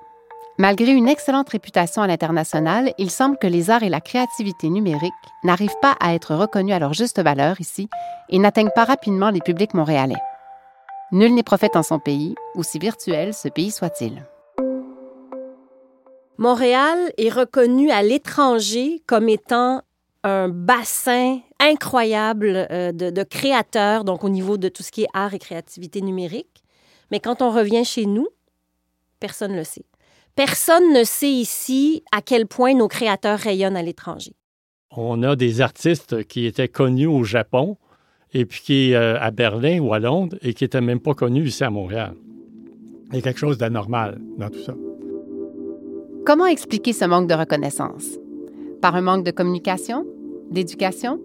Malgré 0.57 0.91
une 0.91 1.07
excellente 1.07 1.49
réputation 1.49 2.01
à 2.01 2.07
l'international, 2.07 2.91
il 2.97 3.11
semble 3.11 3.38
que 3.38 3.45
les 3.45 3.69
arts 3.69 3.83
et 3.83 3.89
la 3.89 4.01
créativité 4.01 4.69
numérique 4.69 5.13
n'arrivent 5.43 5.69
pas 5.79 5.95
à 5.99 6.15
être 6.15 6.33
reconnus 6.33 6.73
à 6.73 6.79
leur 6.79 6.93
juste 6.93 7.21
valeur 7.21 7.61
ici 7.61 7.88
et 8.29 8.39
n'atteignent 8.39 8.71
pas 8.73 8.85
rapidement 8.85 9.29
les 9.29 9.41
publics 9.41 9.75
montréalais. 9.75 10.17
Nul 11.11 11.33
n'est 11.33 11.43
prophète 11.43 11.75
en 11.75 11.81
son 11.81 11.97
pays, 11.97 12.35
aussi 12.53 12.77
virtuel 12.77 13.33
ce 13.33 13.47
pays 13.47 13.71
soit-il. 13.71 14.23
Montréal 16.37 17.11
est 17.17 17.29
reconnu 17.29 17.89
à 17.89 18.03
l'étranger 18.03 19.01
comme 19.07 19.27
étant 19.27 19.81
un 20.23 20.49
bassin 20.49 21.39
incroyable 21.59 22.67
euh, 22.69 22.91
de, 22.91 23.09
de, 23.09 23.23
créateurs, 23.23 24.03
donc 24.03 24.23
au 24.23 24.29
niveau 24.29 24.57
de 24.57 24.69
tout 24.69 24.83
ce 24.83 24.91
qui 24.91 25.03
est 25.03 25.09
art 25.13 25.33
et 25.33 25.39
créativité 25.39 26.01
numérique. 26.01 26.63
Mais 27.09 27.19
quand 27.19 27.41
on 27.41 27.49
revient 27.49 27.83
chez 27.83 28.05
nous, 28.05 28.27
personne 29.19 29.53
ne 29.53 29.57
le 29.57 29.63
sait. 29.63 29.85
Personne 30.35 30.93
ne 30.93 31.03
sait 31.03 31.31
ici 31.31 32.03
à 32.11 32.21
quel 32.21 32.45
point 32.45 32.75
nos 32.75 32.87
créateurs 32.87 33.39
rayonnent 33.39 33.75
à 33.75 33.81
l'étranger. 33.81 34.33
On 34.95 35.23
a 35.23 35.35
des 35.35 35.61
artistes 35.61 36.23
qui 36.25 36.45
étaient 36.45 36.67
connus 36.67 37.07
au 37.07 37.23
Japon, 37.23 37.77
et 38.33 38.45
puis 38.45 38.62
qui 38.63 38.91
est 38.91 38.95
euh, 38.95 39.19
à 39.19 39.31
Berlin 39.31 39.79
ou 39.79 39.93
à 39.93 40.00
Londres 40.00 40.38
et 40.41 40.53
qui 40.53 40.63
n'était 40.63 40.81
même 40.81 41.00
pas 41.00 41.13
connu 41.13 41.45
ici 41.45 41.63
à 41.63 41.69
Montréal. 41.69 42.13
Il 43.12 43.15
y 43.15 43.19
a 43.19 43.21
quelque 43.21 43.39
chose 43.39 43.57
d'anormal 43.57 44.19
dans 44.38 44.50
tout 44.50 44.62
ça. 44.62 44.75
Comment 46.25 46.45
expliquer 46.45 46.93
ce 46.93 47.05
manque 47.05 47.27
de 47.27 47.33
reconnaissance? 47.33 48.19
Par 48.81 48.95
un 48.95 49.01
manque 49.01 49.25
de 49.25 49.31
communication? 49.31 50.05
D'éducation? 50.51 51.19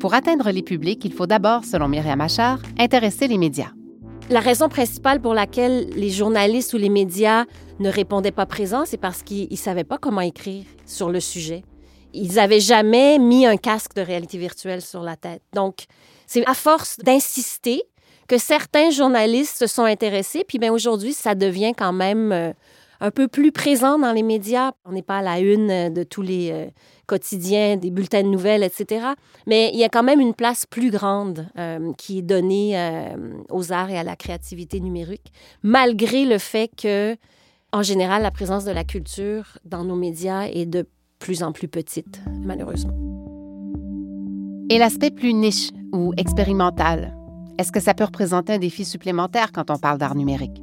Pour 0.00 0.14
atteindre 0.14 0.50
les 0.50 0.62
publics, 0.62 1.04
il 1.04 1.12
faut 1.12 1.26
d'abord, 1.26 1.64
selon 1.64 1.88
Myriam 1.88 2.20
Achard, 2.20 2.60
intéresser 2.78 3.28
les 3.28 3.36
médias. 3.36 3.72
La 4.30 4.40
raison 4.40 4.68
principale 4.68 5.20
pour 5.20 5.34
laquelle 5.34 5.88
les 5.96 6.10
journalistes 6.10 6.72
ou 6.72 6.76
les 6.76 6.88
médias 6.88 7.44
ne 7.80 7.90
répondaient 7.90 8.30
pas 8.30 8.46
présents, 8.46 8.84
c'est 8.84 8.96
parce 8.96 9.22
qu'ils 9.22 9.48
ne 9.50 9.56
savaient 9.56 9.84
pas 9.84 9.98
comment 9.98 10.20
écrire 10.20 10.64
sur 10.86 11.10
le 11.10 11.20
sujet 11.20 11.62
ils 12.12 12.34
n'avaient 12.34 12.60
jamais 12.60 13.18
mis 13.18 13.46
un 13.46 13.56
casque 13.56 13.94
de 13.94 14.00
réalité 14.00 14.38
virtuelle 14.38 14.82
sur 14.82 15.02
la 15.02 15.16
tête. 15.16 15.42
Donc, 15.52 15.84
c'est 16.26 16.46
à 16.46 16.54
force 16.54 16.98
d'insister 16.98 17.82
que 18.28 18.38
certains 18.38 18.90
journalistes 18.90 19.58
se 19.58 19.66
sont 19.66 19.84
intéressés. 19.84 20.44
Puis 20.46 20.58
bien 20.58 20.72
aujourd'hui, 20.72 21.14
ça 21.14 21.34
devient 21.34 21.72
quand 21.76 21.94
même 21.94 22.30
euh, 22.30 22.52
un 23.00 23.10
peu 23.10 23.26
plus 23.26 23.50
présent 23.50 23.98
dans 23.98 24.12
les 24.12 24.22
médias. 24.22 24.72
On 24.84 24.92
n'est 24.92 25.02
pas 25.02 25.18
à 25.18 25.22
la 25.22 25.40
une 25.40 25.70
euh, 25.70 25.90
de 25.90 26.02
tous 26.02 26.20
les 26.20 26.50
euh, 26.52 26.66
quotidiens, 27.06 27.76
des 27.76 27.90
bulletins 27.90 28.22
de 28.22 28.28
nouvelles, 28.28 28.62
etc. 28.62 29.06
Mais 29.46 29.70
il 29.72 29.78
y 29.78 29.84
a 29.84 29.88
quand 29.88 30.02
même 30.02 30.20
une 30.20 30.34
place 30.34 30.66
plus 30.66 30.90
grande 30.90 31.48
qui 31.96 32.18
est 32.18 32.22
donnée 32.22 32.78
aux 33.48 33.72
arts 33.72 33.88
et 33.88 33.96
à 33.96 34.02
la 34.02 34.14
créativité 34.14 34.78
numérique, 34.78 35.32
malgré 35.62 36.26
le 36.26 36.36
fait 36.36 36.70
que, 36.76 37.16
en 37.72 37.82
général, 37.82 38.20
la 38.20 38.30
présence 38.30 38.66
de 38.66 38.72
la 38.72 38.84
culture 38.84 39.56
dans 39.64 39.84
nos 39.84 39.96
médias 39.96 40.48
est 40.48 40.66
de 40.66 40.86
plus 41.18 41.42
en 41.42 41.52
plus 41.52 41.68
petite, 41.68 42.20
malheureusement. 42.42 42.94
Et 44.70 44.78
l'aspect 44.78 45.10
plus 45.10 45.32
niche 45.32 45.70
ou 45.92 46.12
expérimental, 46.16 47.14
est-ce 47.58 47.72
que 47.72 47.80
ça 47.80 47.94
peut 47.94 48.04
représenter 48.04 48.52
un 48.52 48.58
défi 48.58 48.84
supplémentaire 48.84 49.50
quand 49.52 49.70
on 49.70 49.78
parle 49.78 49.98
d'art 49.98 50.14
numérique? 50.14 50.62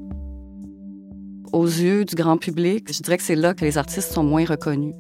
Aux 1.52 1.66
yeux 1.66 2.06
du 2.06 2.16
grand 2.16 2.38
public, 2.38 2.94
je 2.94 3.02
dirais 3.02 3.18
que 3.18 3.24
c'est 3.24 3.36
là 3.36 3.54
que 3.54 3.66
les 3.66 3.78
artistes 3.78 4.12
sont 4.12 4.24
moins 4.24 4.46
reconnus. 4.46 4.96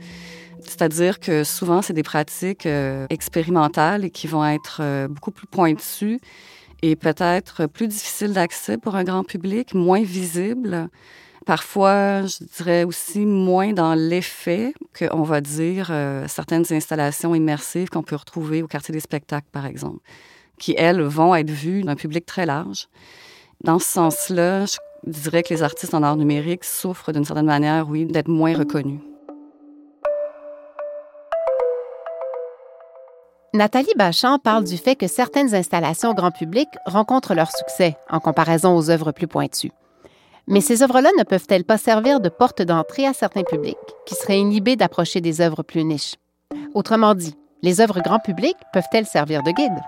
C'est-à-dire 0.61 1.19
que 1.19 1.43
souvent, 1.43 1.81
c'est 1.81 1.93
des 1.93 2.03
pratiques 2.03 2.65
euh, 2.65 3.05
expérimentales 3.09 4.05
et 4.05 4.09
qui 4.09 4.27
vont 4.27 4.45
être 4.45 4.79
euh, 4.81 5.07
beaucoup 5.07 5.31
plus 5.31 5.47
pointues 5.47 6.19
et 6.81 6.95
peut-être 6.95 7.67
plus 7.67 7.87
difficiles 7.87 8.33
d'accès 8.33 8.77
pour 8.77 8.95
un 8.95 9.03
grand 9.03 9.23
public, 9.23 9.73
moins 9.73 10.01
visibles. 10.01 10.89
Parfois, 11.45 12.23
je 12.23 12.43
dirais 12.57 12.83
aussi 12.83 13.19
moins 13.19 13.71
dans 13.71 13.93
l'effet 13.93 14.73
qu'on 14.97 15.21
va 15.21 15.41
dire 15.41 15.89
euh, 15.91 16.25
certaines 16.27 16.65
installations 16.71 17.35
immersives 17.35 17.89
qu'on 17.89 18.01
peut 18.01 18.15
retrouver 18.15 18.63
au 18.63 18.67
quartier 18.67 18.91
des 18.91 18.99
spectacles, 18.99 19.47
par 19.51 19.67
exemple, 19.67 19.99
qui, 20.57 20.73
elles, 20.75 21.01
vont 21.01 21.35
être 21.35 21.51
vues 21.51 21.83
d'un 21.83 21.95
public 21.95 22.25
très 22.25 22.47
large. 22.47 22.87
Dans 23.63 23.77
ce 23.77 23.85
sens-là, 23.85 24.65
je 24.65 24.77
dirais 25.05 25.43
que 25.43 25.53
les 25.53 25.61
artistes 25.61 25.93
en 25.93 26.01
art 26.01 26.15
numérique 26.15 26.63
souffrent 26.63 27.11
d'une 27.11 27.25
certaine 27.25 27.45
manière, 27.45 27.87
oui, 27.87 28.05
d'être 28.05 28.27
moins 28.27 28.57
reconnus. 28.57 29.01
Nathalie 33.53 33.93
Bachand 33.95 34.39
parle 34.39 34.63
du 34.63 34.77
fait 34.77 34.95
que 34.95 35.07
certaines 35.07 35.53
installations 35.53 36.13
grand 36.13 36.31
public 36.31 36.67
rencontrent 36.87 37.35
leur 37.35 37.51
succès 37.55 37.95
en 38.09 38.19
comparaison 38.19 38.75
aux 38.75 38.89
œuvres 38.89 39.11
plus 39.11 39.27
pointues. 39.27 39.71
Mais 40.47 40.61
ces 40.61 40.83
œuvres-là 40.83 41.09
ne 41.17 41.23
peuvent-elles 41.23 41.63
pas 41.63 41.79
servir 41.79 42.19
de 42.19 42.29
porte 42.29 42.61
d'entrée 42.61 43.07
à 43.07 43.13
certains 43.13 43.43
publics 43.43 43.77
qui 44.05 44.13
seraient 44.13 44.39
inhibés 44.39 44.75
d'approcher 44.75 45.19
des 45.19 45.41
œuvres 45.41 45.63
plus 45.63 45.83
niches? 45.83 46.15
Autrement 46.75 47.15
dit, 47.15 47.35
les 47.63 47.81
œuvres 47.81 47.99
grand 48.01 48.19
public 48.19 48.55
peuvent-elles 48.71 49.07
servir 49.07 49.41
de 49.41 49.51
guide? 49.51 49.81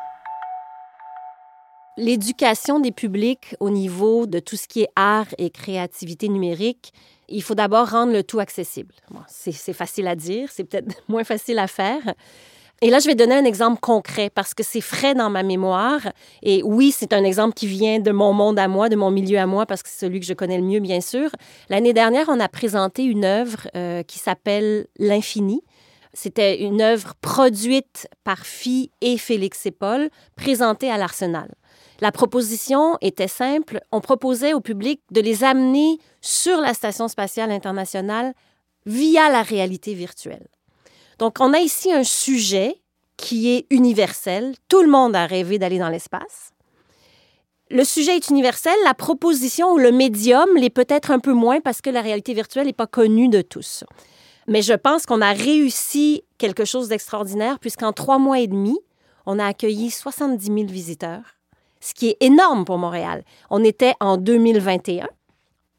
L'éducation 1.95 2.79
des 2.79 2.91
publics 2.91 3.55
au 3.59 3.69
niveau 3.69 4.25
de 4.25 4.39
tout 4.39 4.55
ce 4.55 4.67
qui 4.67 4.81
est 4.81 4.89
art 4.95 5.27
et 5.37 5.51
créativité 5.51 6.27
numérique, 6.27 6.91
il 7.27 7.43
faut 7.43 7.55
d'abord 7.55 7.89
rendre 7.89 8.13
le 8.13 8.23
tout 8.23 8.39
accessible. 8.39 8.95
C'est 9.27 9.73
facile 9.73 10.07
à 10.07 10.15
dire, 10.15 10.49
c'est 10.51 10.63
peut-être 10.63 11.03
moins 11.07 11.23
facile 11.23 11.59
à 11.59 11.67
faire. 11.67 12.01
Et 12.83 12.91
là, 12.91 12.99
je 12.99 13.07
vais 13.07 13.15
donner 13.15 13.33
un 13.33 13.45
exemple 13.45 13.79
concret 13.79 14.29
parce 14.29 14.53
que 14.53 14.61
c'est 14.61 14.81
frais 14.81 15.15
dans 15.15 15.31
ma 15.31 15.41
mémoire. 15.41 16.01
Et 16.43 16.61
oui, 16.63 16.91
c'est 16.95 17.11
un 17.11 17.23
exemple 17.23 17.55
qui 17.55 17.65
vient 17.65 17.99
de 17.99 18.11
mon 18.11 18.33
monde 18.33 18.59
à 18.59 18.67
moi, 18.67 18.87
de 18.87 18.95
mon 18.95 19.09
milieu 19.09 19.39
à 19.39 19.47
moi, 19.47 19.65
parce 19.65 19.81
que 19.81 19.89
c'est 19.89 20.05
celui 20.05 20.19
que 20.19 20.27
je 20.27 20.33
connais 20.33 20.57
le 20.57 20.63
mieux, 20.63 20.79
bien 20.79 21.01
sûr. 21.01 21.31
L'année 21.69 21.93
dernière, 21.93 22.27
on 22.29 22.39
a 22.39 22.47
présenté 22.47 23.03
une 23.03 23.25
œuvre 23.25 23.67
euh, 23.75 24.03
qui 24.03 24.19
s'appelle 24.19 24.85
L'Infini. 24.99 25.63
C'était 26.13 26.61
une 26.61 26.81
œuvre 26.81 27.15
produite 27.19 28.07
par 28.23 28.45
Phi 28.45 28.91
et 29.01 29.17
Félix 29.17 29.65
et 29.65 29.71
Paul, 29.71 30.09
présentée 30.35 30.91
à 30.91 30.97
l'Arsenal. 30.97 31.55
La 31.99 32.11
proposition 32.11 32.97
était 33.01 33.27
simple. 33.27 33.79
On 33.91 34.01
proposait 34.01 34.53
au 34.53 34.61
public 34.61 35.01
de 35.11 35.21
les 35.21 35.43
amener 35.43 35.97
sur 36.21 36.61
la 36.61 36.75
Station 36.75 37.07
spatiale 37.07 37.49
internationale 37.51 38.33
via 38.85 39.29
la 39.29 39.41
réalité 39.41 39.95
virtuelle. 39.95 40.47
Donc, 41.19 41.37
on 41.39 41.53
a 41.53 41.59
ici 41.59 41.91
un 41.91 42.03
sujet 42.03 42.81
qui 43.17 43.49
est 43.49 43.65
universel. 43.71 44.55
Tout 44.69 44.81
le 44.81 44.89
monde 44.89 45.15
a 45.15 45.25
rêvé 45.25 45.57
d'aller 45.57 45.79
dans 45.79 45.89
l'espace. 45.89 46.51
Le 47.69 47.83
sujet 47.83 48.15
est 48.15 48.29
universel, 48.29 48.75
la 48.85 48.93
proposition 48.93 49.73
ou 49.73 49.77
le 49.77 49.91
médium 49.91 50.47
l'est 50.55 50.69
peut-être 50.69 51.11
un 51.11 51.19
peu 51.19 51.33
moins 51.33 51.59
parce 51.59 51.81
que 51.81 51.89
la 51.89 52.01
réalité 52.01 52.33
virtuelle 52.33 52.67
n'est 52.67 52.73
pas 52.73 52.87
connue 52.87 53.27
de 53.27 53.41
tous. 53.41 53.83
Mais 54.47 54.61
je 54.61 54.73
pense 54.73 55.05
qu'on 55.05 55.19
a 55.19 55.33
réussi 55.33 56.23
quelque 56.37 56.63
chose 56.63 56.87
d'extraordinaire 56.87 57.59
puisqu'en 57.59 57.91
trois 57.91 58.19
mois 58.19 58.39
et 58.39 58.47
demi, 58.47 58.79
on 59.25 59.37
a 59.37 59.45
accueilli 59.45 59.91
70 59.91 60.45
000 60.45 60.57
visiteurs, 60.67 61.35
ce 61.81 61.93
qui 61.93 62.07
est 62.07 62.17
énorme 62.21 62.63
pour 62.63 62.77
Montréal. 62.77 63.25
On 63.49 63.61
était 63.65 63.95
en 63.99 64.15
2021, 64.15 65.09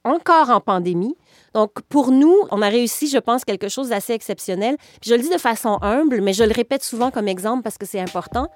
encore 0.04 0.50
en 0.50 0.60
pandémie, 0.60 1.16
donc, 1.54 1.80
pour 1.88 2.10
nous, 2.10 2.34
on 2.50 2.62
a 2.62 2.68
réussi, 2.68 3.08
je 3.08 3.18
pense, 3.18 3.44
quelque 3.44 3.68
chose 3.68 3.88
d'assez 3.88 4.12
exceptionnel. 4.12 4.76
Puis 5.00 5.10
je 5.10 5.14
le 5.14 5.22
dis 5.22 5.30
de 5.30 5.38
façon 5.38 5.78
humble, 5.82 6.20
mais 6.20 6.32
je 6.32 6.44
le 6.44 6.52
répète 6.52 6.82
souvent 6.82 7.10
comme 7.10 7.28
exemple 7.28 7.62
parce 7.62 7.78
que 7.78 7.86
c'est 7.86 8.00
important. 8.00 8.48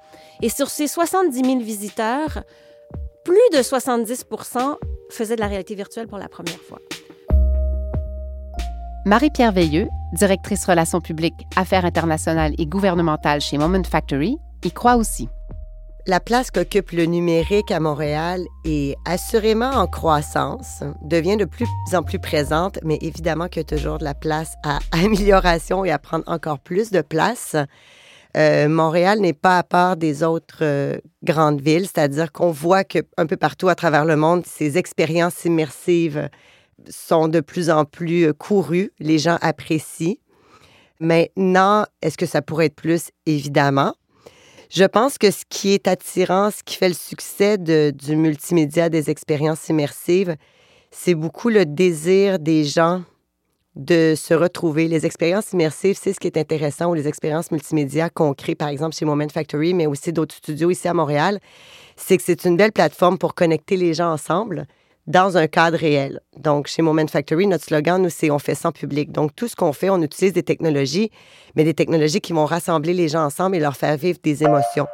Et 0.42 0.49
sur 0.49 0.68
ces 0.68 0.87
70 0.87 1.44
000 1.44 1.58
visiteurs, 1.61 2.42
plus 3.25 3.34
de 3.52 3.58
70% 3.58 4.76
faisaient 5.11 5.37
de 5.37 5.40
la 5.40 5.46
réalité 5.46 5.75
virtuelle 5.75 6.08
pour 6.08 6.18
la 6.18 6.28
première 6.28 6.61
fois. 6.61 6.78
Marie-Pierre 9.04 9.52
Veilleux, 9.52 9.88
directrice 10.12 10.64
relations 10.64 11.00
publiques, 11.00 11.34
affaires 11.56 11.84
internationales 11.84 12.54
et 12.58 12.66
gouvernementales 12.66 13.40
chez 13.40 13.58
Moment 13.58 13.82
Factory, 13.82 14.37
y 14.64 14.70
croit 14.70 14.96
aussi. 14.96 15.28
La 16.04 16.18
place 16.18 16.50
qu'occupe 16.50 16.90
le 16.90 17.04
numérique 17.04 17.71
à 17.71 17.78
Montréal 17.78 18.44
est 18.64 18.97
assurément 19.04 19.71
en 19.71 19.87
croissance, 19.87 20.82
devient 21.00 21.37
de 21.37 21.44
plus 21.44 21.68
en 21.92 22.02
plus 22.02 22.18
présente, 22.18 22.80
mais 22.82 22.99
évidemment 23.02 23.47
qu'il 23.47 23.61
y 23.61 23.73
a 23.73 23.76
toujours 23.78 23.99
de 23.99 24.04
la 24.04 24.14
place 24.14 24.54
à 24.64 24.80
amélioration 24.90 25.85
et 25.85 25.92
à 25.92 26.00
prendre 26.00 26.25
encore 26.26 26.59
plus 26.59 26.90
de 26.90 27.02
place. 27.02 27.54
Euh, 28.37 28.68
Montréal 28.68 29.21
n'est 29.21 29.32
pas 29.32 29.59
à 29.59 29.62
part 29.62 29.97
des 29.97 30.25
autres 30.25 30.62
euh, 30.62 30.99
grandes 31.23 31.61
villes, 31.61 31.87
c'est-à-dire 31.87 32.32
qu'on 32.32 32.50
voit 32.50 32.82
qu'un 32.82 33.26
peu 33.28 33.37
partout 33.37 33.68
à 33.68 33.76
travers 33.76 34.04
le 34.04 34.16
monde, 34.16 34.44
ces 34.44 34.78
expériences 34.78 35.44
immersives 35.44 36.28
sont 36.88 37.28
de 37.28 37.38
plus 37.38 37.71
en 37.71 37.85
plus 37.85 38.25
euh, 38.25 38.32
courues, 38.32 38.90
les 38.99 39.18
gens 39.18 39.38
apprécient. 39.40 40.16
Maintenant, 40.99 41.85
est-ce 42.00 42.18
que 42.18 42.26
ça 42.26 42.42
pourrait 42.42 42.66
être 42.66 42.75
plus? 42.75 43.11
Évidemment. 43.26 43.94
Je 44.75 44.85
pense 44.85 45.19
que 45.19 45.31
ce 45.31 45.45
qui 45.50 45.75
est 45.75 45.87
attirant, 45.87 46.50
ce 46.50 46.62
qui 46.64 46.76
fait 46.76 46.88
le 46.88 46.95
succès 46.95 47.59
du 47.59 48.17
multimédia, 48.17 48.88
des 48.88 49.11
expériences 49.11 49.69
immersives, 49.69 50.35
c'est 50.91 51.14
beaucoup 51.14 51.50
le 51.50 51.67
désir 51.67 52.38
des 52.38 52.64
gens 52.64 53.02
de 53.76 54.14
se 54.17 54.33
retrouver. 54.33 54.88
Les 54.88 55.05
expériences 55.05 55.52
immersives, 55.52 55.99
c'est 56.00 56.14
ce 56.14 56.21
qui 56.21 56.26
est 56.26 56.38
intéressant, 56.38 56.91
ou 56.91 56.95
les 56.95 57.07
expériences 57.07 57.50
multimédia 57.50 58.09
qu'on 58.09 58.33
crée, 58.33 58.55
par 58.55 58.69
exemple, 58.69 58.97
chez 58.97 59.05
Moment 59.05 59.29
Factory, 59.29 59.75
mais 59.75 59.87
aussi 59.87 60.11
d'autres 60.11 60.37
studios 60.37 60.71
ici 60.71 60.88
à 60.88 60.95
Montréal, 60.95 61.38
c'est 61.97 62.17
que 62.17 62.23
c'est 62.23 62.47
une 62.47 62.57
belle 62.57 62.73
plateforme 62.73 63.19
pour 63.19 63.35
connecter 63.35 63.76
les 63.76 63.93
gens 63.93 64.11
ensemble 64.11 64.67
dans 65.06 65.37
un 65.37 65.47
cadre 65.47 65.78
réel. 65.78 66.21
Donc, 66.37 66.66
chez 66.66 66.82
Moment 66.82 67.06
Factory, 67.06 67.47
notre 67.47 67.64
slogan, 67.64 68.00
nous, 68.00 68.11
c'est 68.11 68.30
on 68.30 68.38
fait 68.38 68.54
sans 68.54 68.73
public. 68.73 69.12
Donc, 69.12 69.35
tout 69.35 69.49
ce 69.49 69.56
qu'on 69.56 69.73
fait, 69.73 69.90
on 69.90 70.00
utilise 70.00 70.32
des 70.32 70.42
technologies, 70.42 71.11
mais 71.56 71.64
des 71.64 71.75
technologies 71.75 72.21
qui 72.21 72.32
vont 72.32 72.47
rassembler 72.47 72.94
les 72.94 73.09
gens 73.09 73.25
ensemble 73.25 73.56
et 73.56 73.61
leur 73.61 73.76
faire 73.76 73.97
vivre 73.97 74.18
des 74.23 74.44
émotions. 74.44 74.87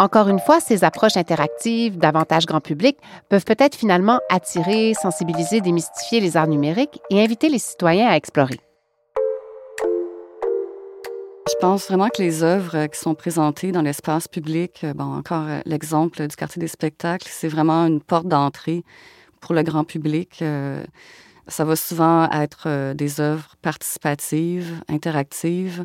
Encore 0.00 0.28
une 0.28 0.40
fois, 0.40 0.58
ces 0.58 0.82
approches 0.82 1.16
interactives, 1.16 1.98
davantage 1.98 2.46
grand 2.46 2.60
public, 2.60 2.98
peuvent 3.28 3.44
peut-être 3.44 3.76
finalement 3.76 4.18
attirer, 4.28 4.92
sensibiliser, 5.00 5.60
démystifier 5.60 6.20
les 6.20 6.36
arts 6.36 6.48
numériques 6.48 7.00
et 7.10 7.22
inviter 7.22 7.48
les 7.48 7.60
citoyens 7.60 8.08
à 8.08 8.16
explorer. 8.16 8.58
Je 11.46 11.54
pense 11.60 11.88
vraiment 11.88 12.08
que 12.08 12.22
les 12.22 12.42
œuvres 12.42 12.86
qui 12.86 12.98
sont 12.98 13.14
présentées 13.14 13.70
dans 13.70 13.82
l'espace 13.82 14.28
public, 14.28 14.80
euh, 14.82 14.94
bon, 14.94 15.04
encore 15.04 15.44
euh, 15.46 15.60
l'exemple 15.66 16.26
du 16.26 16.36
quartier 16.36 16.58
des 16.58 16.68
spectacles, 16.68 17.28
c'est 17.30 17.48
vraiment 17.48 17.84
une 17.86 18.00
porte 18.00 18.26
d'entrée 18.26 18.82
pour 19.40 19.54
le 19.54 19.62
grand 19.62 19.84
public. 19.84 20.38
Euh, 20.40 20.82
ça 21.46 21.66
va 21.66 21.76
souvent 21.76 22.30
être 22.30 22.94
des 22.94 23.20
œuvres 23.20 23.56
participatives, 23.60 24.80
interactives, 24.88 25.84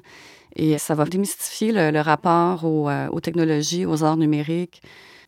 et 0.56 0.78
ça 0.78 0.96
va 0.96 1.04
démystifier 1.04 1.74
le, 1.74 2.00
rapport 2.00 2.64
aux, 2.64 3.20
technologies, 3.20 3.86
aux 3.86 4.06
arts 4.06 4.16
numériques, 4.16 4.82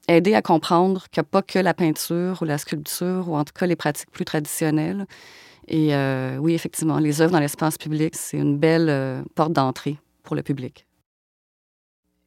aider 0.07 0.33
à 0.33 0.41
comprendre 0.41 1.09
qu'il 1.11 1.21
n'y 1.21 1.27
a 1.27 1.29
pas 1.29 1.41
que 1.41 1.59
la 1.59 1.73
peinture 1.73 2.41
ou 2.41 2.45
la 2.45 2.57
sculpture, 2.57 3.27
ou 3.27 3.35
en 3.35 3.43
tout 3.43 3.51
cas 3.53 3.65
les 3.65 3.75
pratiques 3.75 4.11
plus 4.11 4.23
traditionnelles. 4.23 5.05
Et 5.67 5.93
oui, 6.39 6.53
effectivement, 6.53 6.99
les 6.99 7.19
œuvres 7.19 7.33
dans 7.33 7.41
l'espace 7.41 7.77
public, 7.77 8.15
c'est 8.15 8.37
une 8.37 8.57
belle 8.57 9.25
porte 9.35 9.51
d'entrée 9.51 9.97
pour 10.31 10.37
le 10.37 10.43
public. 10.43 10.87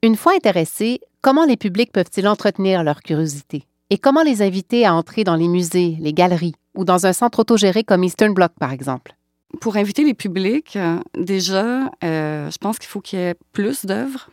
Une 0.03 0.15
fois 0.15 0.35
intéressés, 0.37 1.01
comment 1.23 1.47
les 1.47 1.57
publics 1.57 1.91
peuvent-ils 1.91 2.29
entretenir 2.29 2.85
leur 2.85 3.01
curiosité? 3.01 3.65
Et 3.89 3.97
comment 3.97 4.23
les 4.23 4.43
inviter 4.43 4.85
à 4.85 4.95
entrer 4.95 5.25
dans 5.25 5.37
les 5.37 5.49
musées, 5.49 5.97
les 6.01 6.13
galeries 6.13 6.55
ou 6.75 6.85
dans 6.85 7.07
un 7.07 7.15
centre 7.15 7.39
autogéré 7.39 7.83
comme 7.83 8.05
Eastern 8.05 8.35
Bloc, 8.35 8.53
par 8.61 8.73
exemple? 8.73 9.15
Pour 9.59 9.79
inviter 9.79 10.05
les 10.05 10.13
publics, 10.13 10.77
euh, 10.77 10.99
déjà, 11.19 11.91
euh, 12.05 12.51
je 12.51 12.59
pense 12.59 12.79
qu'il 12.79 12.89
faut 12.89 13.01
qu'il 13.01 13.21
y 13.21 13.23
ait 13.23 13.37
plus 13.55 13.87
d'œuvres 13.87 14.29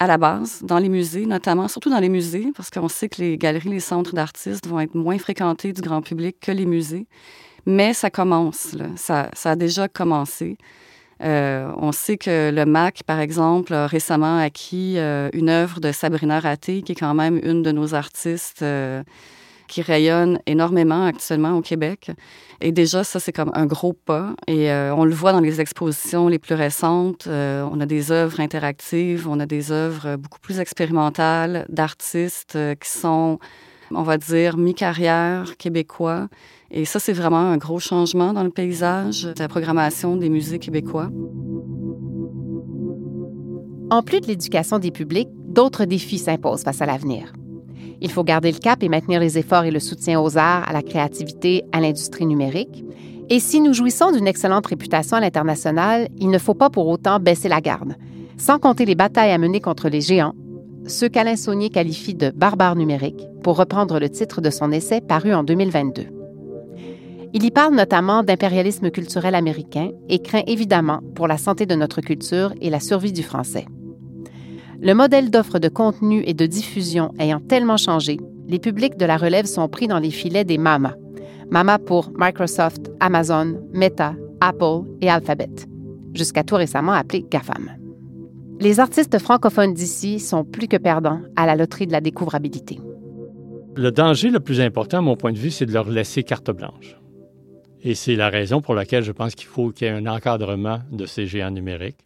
à 0.00 0.06
la 0.06 0.16
base 0.16 0.62
dans 0.62 0.78
les 0.78 0.88
musées, 0.88 1.26
notamment, 1.26 1.68
surtout 1.68 1.90
dans 1.90 2.00
les 2.00 2.08
musées, 2.08 2.52
parce 2.56 2.70
qu'on 2.70 2.88
sait 2.88 3.10
que 3.10 3.20
les 3.20 3.36
galeries, 3.36 3.68
les 3.68 3.80
centres 3.80 4.14
d'artistes 4.14 4.66
vont 4.66 4.80
être 4.80 4.94
moins 4.94 5.18
fréquentés 5.18 5.74
du 5.74 5.82
grand 5.82 6.00
public 6.00 6.36
que 6.40 6.52
les 6.52 6.64
musées. 6.64 7.06
Mais 7.66 7.92
ça 7.92 8.08
commence, 8.08 8.74
Ça, 8.96 9.28
ça 9.34 9.50
a 9.50 9.56
déjà 9.56 9.88
commencé. 9.88 10.56
Euh, 11.22 11.70
on 11.76 11.92
sait 11.92 12.16
que 12.16 12.50
le 12.50 12.64
MAC, 12.66 13.02
par 13.04 13.20
exemple, 13.20 13.72
a 13.72 13.86
récemment 13.86 14.38
acquis 14.38 14.94
euh, 14.98 15.28
une 15.32 15.48
œuvre 15.48 15.80
de 15.80 15.92
Sabrina 15.92 16.40
Raté, 16.40 16.82
qui 16.82 16.92
est 16.92 16.96
quand 16.96 17.14
même 17.14 17.40
une 17.42 17.62
de 17.62 17.72
nos 17.72 17.94
artistes 17.94 18.62
euh, 18.62 19.02
qui 19.68 19.80
rayonne 19.80 20.38
énormément 20.46 21.06
actuellement 21.06 21.56
au 21.56 21.62
Québec. 21.62 22.10
Et 22.60 22.72
déjà, 22.72 23.04
ça, 23.04 23.20
c'est 23.20 23.32
comme 23.32 23.50
un 23.54 23.66
gros 23.66 23.92
pas. 23.92 24.34
Et 24.46 24.70
on 24.70 25.04
le 25.04 25.14
voit 25.14 25.32
dans 25.32 25.40
les 25.40 25.60
expositions 25.60 26.28
les 26.28 26.38
plus 26.38 26.54
récentes. 26.54 27.26
on 27.26 27.80
a 27.80 27.86
des 27.86 28.12
œuvres 28.12 28.40
interactives, 28.40 29.26
on 29.26 29.40
a 29.40 29.46
des 29.46 29.72
œuvres 29.72 30.16
beaucoup 30.16 30.38
plus 30.38 30.60
expérimentales 30.60 31.64
d'artistes 31.70 32.58
qui 32.78 32.88
sont, 32.90 33.38
on 33.90 34.02
va 34.02 34.18
dire, 34.18 34.58
mi-carrière 34.58 35.56
québécois 35.56 36.28
et 36.76 36.84
ça, 36.84 36.98
c'est 36.98 37.12
vraiment 37.12 37.38
un 37.38 37.56
gros 37.56 37.78
changement 37.78 38.32
dans 38.32 38.42
le 38.42 38.50
paysage 38.50 39.22
de 39.22 39.38
la 39.38 39.46
programmation 39.46 40.16
des 40.16 40.28
musées 40.28 40.58
québécois. 40.58 41.08
En 43.90 44.02
plus 44.02 44.20
de 44.20 44.26
l'éducation 44.26 44.80
des 44.80 44.90
publics, 44.90 45.28
d'autres 45.46 45.84
défis 45.84 46.18
s'imposent 46.18 46.64
face 46.64 46.82
à 46.82 46.86
l'avenir. 46.86 47.32
Il 48.00 48.10
faut 48.10 48.24
garder 48.24 48.50
le 48.50 48.58
cap 48.58 48.82
et 48.82 48.88
maintenir 48.88 49.20
les 49.20 49.38
efforts 49.38 49.62
et 49.62 49.70
le 49.70 49.78
soutien 49.78 50.20
aux 50.20 50.36
arts, 50.36 50.68
à 50.68 50.72
la 50.72 50.82
créativité, 50.82 51.62
à 51.70 51.80
l'industrie 51.80 52.26
numérique. 52.26 52.84
Et 53.30 53.38
si 53.38 53.60
nous 53.60 53.72
jouissons 53.72 54.10
d'une 54.10 54.26
excellente 54.26 54.66
réputation 54.66 55.16
à 55.16 55.20
l'international, 55.20 56.08
il 56.18 56.28
ne 56.28 56.38
faut 56.38 56.54
pas 56.54 56.70
pour 56.70 56.88
autant 56.88 57.20
baisser 57.20 57.48
la 57.48 57.60
garde. 57.60 57.94
Sans 58.36 58.58
compter 58.58 58.84
les 58.84 58.96
batailles 58.96 59.30
à 59.30 59.38
mener 59.38 59.60
contre 59.60 59.88
les 59.88 60.00
géants, 60.00 60.34
ceux 60.88 61.08
qu'Alain 61.08 61.36
Saunier 61.36 61.70
qualifie 61.70 62.14
de 62.14 62.30
barbares 62.30 62.74
numériques, 62.74 63.28
pour 63.44 63.58
reprendre 63.58 64.00
le 64.00 64.10
titre 64.10 64.40
de 64.40 64.50
son 64.50 64.72
essai 64.72 65.00
paru 65.00 65.32
en 65.32 65.44
2022. 65.44 66.23
Il 67.36 67.44
y 67.44 67.50
parle 67.50 67.74
notamment 67.74 68.22
d'impérialisme 68.22 68.90
culturel 68.90 69.34
américain 69.34 69.90
et 70.08 70.20
craint 70.20 70.44
évidemment 70.46 71.00
pour 71.16 71.26
la 71.26 71.36
santé 71.36 71.66
de 71.66 71.74
notre 71.74 72.00
culture 72.00 72.54
et 72.60 72.70
la 72.70 72.78
survie 72.78 73.12
du 73.12 73.24
français. 73.24 73.66
Le 74.80 74.94
modèle 74.94 75.32
d'offre 75.32 75.58
de 75.58 75.68
contenu 75.68 76.22
et 76.26 76.32
de 76.32 76.46
diffusion 76.46 77.12
ayant 77.18 77.40
tellement 77.40 77.76
changé, 77.76 78.18
les 78.46 78.60
publics 78.60 78.96
de 78.96 79.04
la 79.04 79.16
relève 79.16 79.46
sont 79.46 79.68
pris 79.68 79.88
dans 79.88 79.98
les 79.98 80.12
filets 80.12 80.44
des 80.44 80.58
MAMA. 80.58 80.94
MAMA 81.50 81.80
pour 81.80 82.12
Microsoft, 82.16 82.92
Amazon, 83.00 83.60
Meta, 83.72 84.14
Apple 84.40 84.86
et 85.00 85.10
Alphabet, 85.10 85.50
jusqu'à 86.14 86.44
tout 86.44 86.54
récemment 86.54 86.92
appelé 86.92 87.26
GAFAM. 87.28 87.72
Les 88.60 88.78
artistes 88.78 89.18
francophones 89.18 89.74
d'ici 89.74 90.20
sont 90.20 90.44
plus 90.44 90.68
que 90.68 90.76
perdants 90.76 91.20
à 91.34 91.46
la 91.46 91.56
loterie 91.56 91.88
de 91.88 91.92
la 91.92 92.00
découvrabilité. 92.00 92.78
Le 93.74 93.90
danger 93.90 94.30
le 94.30 94.38
plus 94.38 94.60
important, 94.60 94.98
à 94.98 95.00
mon 95.00 95.16
point 95.16 95.32
de 95.32 95.38
vue, 95.38 95.50
c'est 95.50 95.66
de 95.66 95.72
leur 95.72 95.90
laisser 95.90 96.22
carte 96.22 96.52
blanche. 96.52 96.96
Et 97.86 97.94
c'est 97.94 98.16
la 98.16 98.30
raison 98.30 98.62
pour 98.62 98.74
laquelle 98.74 99.04
je 99.04 99.12
pense 99.12 99.34
qu'il 99.34 99.46
faut 99.46 99.70
qu'il 99.70 99.86
y 99.86 99.90
ait 99.90 99.92
un 99.92 100.06
encadrement 100.06 100.80
de 100.90 101.04
ces 101.04 101.26
géants 101.26 101.50
numériques. 101.50 101.98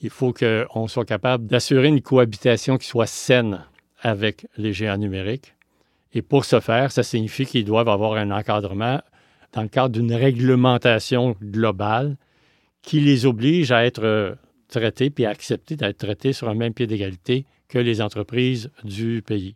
Il 0.00 0.10
faut 0.10 0.32
qu'on 0.32 0.88
soit 0.88 1.04
capable 1.04 1.46
d'assurer 1.46 1.86
une 1.86 2.02
cohabitation 2.02 2.78
qui 2.78 2.88
soit 2.88 3.06
saine 3.06 3.64
avec 4.00 4.46
les 4.56 4.72
géants 4.72 4.96
numériques. 4.96 5.54
Et 6.14 6.22
pour 6.22 6.44
ce 6.44 6.58
faire, 6.58 6.90
ça 6.90 7.04
signifie 7.04 7.46
qu'ils 7.46 7.64
doivent 7.64 7.88
avoir 7.88 8.14
un 8.14 8.32
encadrement 8.32 9.00
dans 9.52 9.62
le 9.62 9.68
cadre 9.68 9.90
d'une 9.90 10.12
réglementation 10.12 11.36
globale 11.40 12.16
qui 12.82 12.98
les 12.98 13.24
oblige 13.24 13.70
à 13.70 13.84
être 13.84 14.02
euh, 14.02 14.34
traités 14.68 15.10
puis 15.10 15.26
à 15.26 15.30
accepter 15.30 15.76
d'être 15.76 15.98
traités 15.98 16.32
sur 16.32 16.48
un 16.48 16.54
même 16.54 16.74
pied 16.74 16.88
d'égalité 16.88 17.44
que 17.68 17.78
les 17.78 18.00
entreprises 18.00 18.70
du 18.82 19.22
pays. 19.24 19.54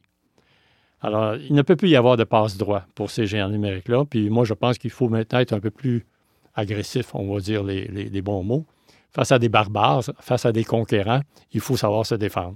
Alors, 1.05 1.37
il 1.37 1.55
ne 1.55 1.61
peut 1.61 1.77
plus 1.77 1.91
y 1.91 1.97
avoir 1.97 2.17
de 2.17 2.25
passe-droit 2.25 2.87
pour 2.95 3.11
ces 3.11 3.27
géants 3.27 3.51
numériques-là. 3.51 4.07
Puis 4.07 4.31
moi, 4.31 4.47
je 4.47 4.55
pense 4.55 4.79
qu'il 4.79 4.91
faut 4.91 5.11
maintenant 5.11 5.39
être 5.39 5.53
un 5.53 5.61
peu 5.61 5.71
plus 5.71 6.07
agressif, 6.55 7.15
on 7.15 7.31
va 7.31 7.41
dire 7.41 7.63
les, 7.63 8.23
bons 8.23 8.43
mots. 8.43 8.65
Face 9.13 9.31
à 9.31 9.39
des 9.39 9.51
barbares, 9.51 10.03
face 10.21 10.47
à 10.47 10.53
des 10.53 10.65
conquérants, 10.65 11.21
il 11.53 11.61
faut 11.61 11.77
savoir 11.77 12.07
se 12.07 12.15
défendre. 12.15 12.55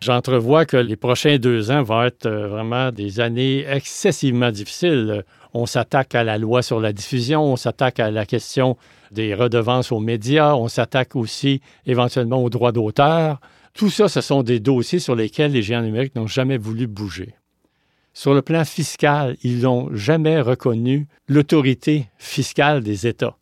J'entrevois 0.00 0.66
que 0.66 0.76
les 0.76 0.96
prochains 0.96 1.38
deux 1.38 1.70
ans 1.70 1.82
vont 1.82 2.02
être 2.02 2.26
euh, 2.26 2.48
vraiment 2.48 2.92
des 2.92 3.20
années 3.20 3.64
excessivement 3.66 4.50
difficiles. 4.50 5.24
On 5.54 5.64
s'attaque 5.64 6.14
à 6.14 6.22
la 6.22 6.36
loi 6.36 6.60
sur 6.60 6.78
la 6.78 6.92
diffusion, 6.92 7.42
on 7.42 7.56
s'attaque 7.56 8.00
à 8.00 8.10
la 8.10 8.26
question 8.26 8.76
des 9.10 9.34
redevances 9.34 9.92
aux 9.92 10.00
médias, 10.00 10.54
on 10.54 10.68
s'attaque 10.68 11.16
aussi 11.16 11.62
éventuellement 11.86 12.44
aux 12.44 12.50
droits 12.50 12.72
d'auteur. 12.72 13.40
Tout 13.72 13.88
ça, 13.88 14.10
ce 14.10 14.20
sont 14.20 14.42
des 14.42 14.60
dossiers 14.60 14.98
sur 14.98 15.14
lesquels 15.14 15.52
les 15.52 15.62
géants 15.62 15.80
numériques 15.80 16.14
n'ont 16.14 16.26
jamais 16.26 16.58
voulu 16.58 16.86
bouger. 16.86 17.34
Sur 18.16 18.32
le 18.32 18.40
plan 18.40 18.64
fiscal, 18.64 19.36
ils 19.42 19.64
n'ont 19.64 19.94
jamais 19.94 20.40
reconnu 20.40 21.06
l'autorité 21.28 22.08
fiscale 22.16 22.82
des 22.82 23.06
États 23.06 23.36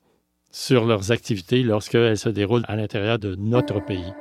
sur 0.51 0.85
leurs 0.85 1.13
activités 1.13 1.63
lorsqu'elles 1.63 2.19
se 2.19 2.29
déroulent 2.29 2.65
à 2.67 2.75
l'intérieur 2.75 3.21
de 3.21 3.37
notre 3.37 3.79
pays. 3.79 4.13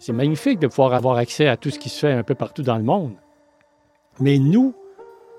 C'est 0.00 0.12
magnifique 0.12 0.58
de 0.58 0.66
pouvoir 0.66 0.94
avoir 0.94 1.18
accès 1.18 1.46
à 1.46 1.56
tout 1.56 1.70
ce 1.70 1.78
qui 1.78 1.88
se 1.88 2.00
fait 2.00 2.12
un 2.12 2.24
peu 2.24 2.34
partout 2.34 2.62
dans 2.62 2.78
le 2.78 2.82
monde. 2.82 3.14
Mais 4.18 4.38
nous, 4.38 4.74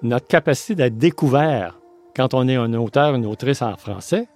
notre 0.04 0.28
capacité 0.28 0.76
d'être 0.76 0.98
découvert 0.98 1.78
quand 2.16 2.34
on 2.34 2.48
est 2.48 2.56
un 2.56 2.74
auteur, 2.74 3.16
une 3.16 3.26
autrice 3.26 3.62
en 3.62 3.76
français, 3.76 4.30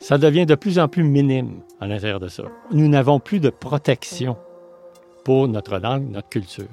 ça 0.00 0.18
devient 0.18 0.46
de 0.46 0.56
plus 0.56 0.80
en 0.80 0.88
plus 0.88 1.04
minime 1.04 1.60
à 1.80 1.86
l'intérieur 1.86 2.18
de 2.18 2.26
ça. 2.26 2.42
Nous 2.72 2.88
n'avons 2.88 3.20
plus 3.20 3.38
de 3.38 3.50
protection 3.50 4.36
pour 5.24 5.48
notre 5.48 5.78
langue, 5.78 6.10
notre 6.10 6.28
culture. 6.28 6.68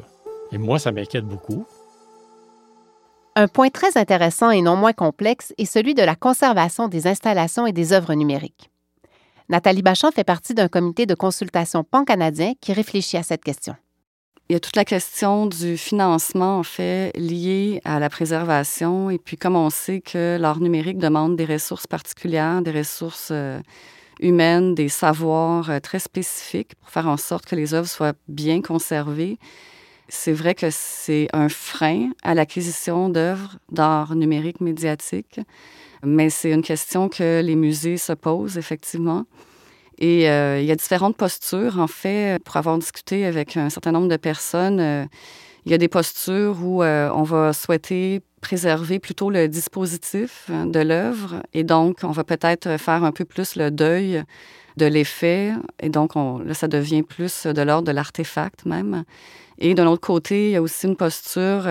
Et 0.52 0.58
moi, 0.58 0.80
ça 0.80 0.92
m'inquiète 0.92 1.26
beaucoup. 1.26 1.66
Un 3.36 3.48
point 3.48 3.70
très 3.70 3.98
intéressant 3.98 4.50
et 4.50 4.62
non 4.62 4.76
moins 4.76 4.94
complexe 4.94 5.54
est 5.58 5.66
celui 5.66 5.94
de 5.94 6.02
la 6.02 6.16
conservation 6.16 6.88
des 6.88 7.06
installations 7.06 7.68
et 7.68 7.72
des 7.72 7.94
œuvres 7.94 8.16
numériques. 8.16 8.72
Nathalie 9.50 9.84
Bachand 9.84 10.12
fait 10.12 10.24
partie 10.24 10.54
d'un 10.54 10.68
comité 10.68 11.06
de 11.06 11.14
consultation 11.14 11.84
pan-canadien 11.84 12.54
qui 12.60 12.74
réfléchit 12.74 13.18
à 13.18 13.24
cette 13.24 13.44
question. 13.44 13.76
Il 14.50 14.54
y 14.54 14.56
a 14.56 14.60
toute 14.60 14.76
la 14.78 14.86
question 14.86 15.46
du 15.46 15.78
financement, 15.78 16.58
en 16.60 16.64
fait, 16.64 17.12
lié 17.16 17.82
à 17.84 18.00
la 18.00 18.10
préservation. 18.10 19.10
Et 19.10 19.18
puis, 19.18 19.36
comme 19.36 19.58
on 19.58 19.70
sait 19.70 20.00
que 20.00 20.38
l'art 20.40 20.62
numérique 20.62 20.98
demande 20.98 21.36
des 21.36 21.46
ressources 21.46 21.86
particulières, 21.86 22.62
des 22.62 22.72
ressources 22.72 23.30
euh, 23.32 23.60
humaines, 24.20 24.76
des 24.76 24.90
savoirs 24.90 25.70
euh, 25.70 25.80
très 25.80 26.00
spécifiques 26.00 26.76
pour 26.76 26.90
faire 26.90 27.08
en 27.08 27.18
sorte 27.18 27.46
que 27.46 27.56
les 27.56 27.74
œuvres 27.74 27.88
soient 27.88 28.14
bien 28.28 28.62
conservées, 28.62 29.38
c'est 30.10 30.34
vrai 30.34 30.56
que 30.56 30.70
c'est 30.72 31.28
un 31.34 31.50
frein 31.50 32.12
à 32.24 32.34
l'acquisition 32.34 33.10
d'œuvres 33.10 33.58
d'art 33.72 34.16
numérique 34.16 34.62
médiatique, 34.62 35.40
mais 36.04 36.30
c'est 36.30 36.52
une 36.52 36.62
question 36.62 37.10
que 37.10 37.42
les 37.42 37.56
musées 37.56 37.98
se 37.98 38.14
posent, 38.14 38.58
effectivement. 38.58 39.26
Et 40.00 40.30
euh, 40.30 40.62
il 40.62 40.66
y 40.66 40.72
a 40.72 40.76
différentes 40.76 41.18
postures, 41.18 41.80
en 41.80 41.88
fait, 41.88 42.42
pour 42.44 42.56
avoir 42.56 42.78
discuté 42.78 43.26
avec 43.26 43.58
un 43.58 43.70
certain 43.70 43.92
nombre 43.92 44.08
de 44.08 44.18
personnes. 44.18 44.80
Euh, 44.80 45.06
il 45.68 45.72
y 45.72 45.74
a 45.74 45.78
des 45.78 45.90
postures 45.90 46.56
où 46.64 46.82
euh, 46.82 47.10
on 47.14 47.24
va 47.24 47.52
souhaiter 47.52 48.22
préserver 48.40 49.00
plutôt 49.00 49.30
le 49.30 49.50
dispositif 49.50 50.50
hein, 50.50 50.66
de 50.66 50.80
l'œuvre 50.80 51.44
et 51.54 51.66
donc 51.66 52.00
on 52.04 52.12
va 52.12 52.24
peut-être 52.24 52.78
faire 52.78 53.04
un 53.04 53.12
peu 53.12 53.26
plus 53.26 53.58
le 53.58 53.70
deuil 53.70 54.24
de 54.78 54.86
l'effet 54.86 55.52
et 55.82 55.90
donc 55.90 56.16
on, 56.16 56.40
là 56.40 56.54
ça 56.54 56.70
devient 56.70 57.04
plus 57.04 57.46
de 57.46 57.62
l'ordre 57.62 57.86
de 57.86 57.92
l'artefact 57.92 58.66
même. 58.66 59.04
Et 59.58 59.74
d'un 59.74 59.88
autre 59.88 60.08
côté, 60.08 60.50
il 60.50 60.52
y 60.52 60.56
a 60.56 60.62
aussi 60.62 60.86
une 60.86 60.96
posture 60.96 61.68